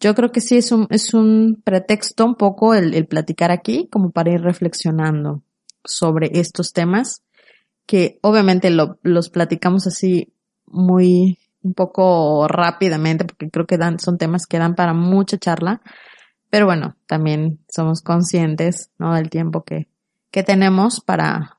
yo 0.00 0.14
creo 0.14 0.30
que 0.30 0.40
sí 0.40 0.56
es 0.56 0.70
un, 0.72 0.86
es 0.90 1.12
un 1.12 1.60
pretexto 1.64 2.24
un 2.24 2.36
poco 2.36 2.74
el, 2.74 2.94
el 2.94 3.06
platicar 3.06 3.50
aquí 3.50 3.88
como 3.90 4.10
para 4.10 4.32
ir 4.32 4.40
reflexionando 4.40 5.42
sobre 5.84 6.30
estos 6.38 6.72
temas 6.72 7.22
que 7.88 8.18
obviamente 8.20 8.70
lo, 8.70 8.98
los 9.02 9.30
platicamos 9.30 9.86
así 9.86 10.34
muy 10.66 11.38
un 11.62 11.72
poco 11.72 12.46
rápidamente 12.46 13.24
porque 13.24 13.50
creo 13.50 13.66
que 13.66 13.78
dan, 13.78 13.98
son 13.98 14.18
temas 14.18 14.46
que 14.46 14.58
dan 14.58 14.74
para 14.74 14.92
mucha 14.92 15.38
charla, 15.38 15.80
pero 16.50 16.66
bueno, 16.66 16.96
también 17.06 17.60
somos 17.68 18.02
conscientes, 18.02 18.90
¿no? 18.98 19.14
Del 19.14 19.30
tiempo 19.30 19.64
que, 19.64 19.88
que 20.30 20.42
tenemos 20.42 21.00
para, 21.00 21.57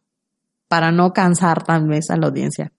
para 0.70 0.94
no 0.94 1.12
cansar 1.12 1.66
tal 1.66 1.88
vez 1.88 2.10
a 2.10 2.16
la 2.16 2.28
audiencia. 2.28 2.72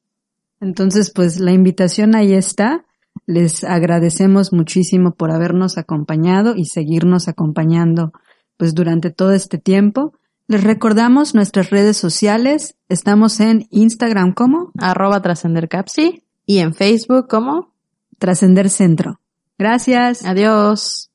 Entonces, 0.61 1.11
pues 1.11 1.40
la 1.40 1.53
invitación 1.53 2.14
ahí 2.14 2.33
está. 2.33 2.87
Les 3.26 3.64
agradecemos 3.64 4.53
muchísimo 4.53 5.14
por 5.14 5.31
habernos 5.31 5.76
acompañado 5.76 6.55
y 6.57 6.64
seguirnos 6.64 7.29
acompañando 7.29 8.12
pues 8.57 8.74
durante 8.74 9.11
todo 9.11 9.33
este 9.33 9.59
tiempo. 9.59 10.14
Les 10.46 10.62
recordamos 10.62 11.35
nuestras 11.35 11.70
redes 11.70 11.96
sociales. 11.96 12.76
Estamos 12.88 13.40
en 13.40 13.66
Instagram 13.70 14.33
como 14.33 14.72
arroba 14.79 15.20
trascendercapsi 15.22 16.24
y 16.46 16.59
en 16.59 16.74
Facebook 16.74 17.29
como 17.29 17.72
trascender 18.18 18.70
centro. 18.70 19.20
Gracias. 19.59 20.24
Adiós. 20.24 21.10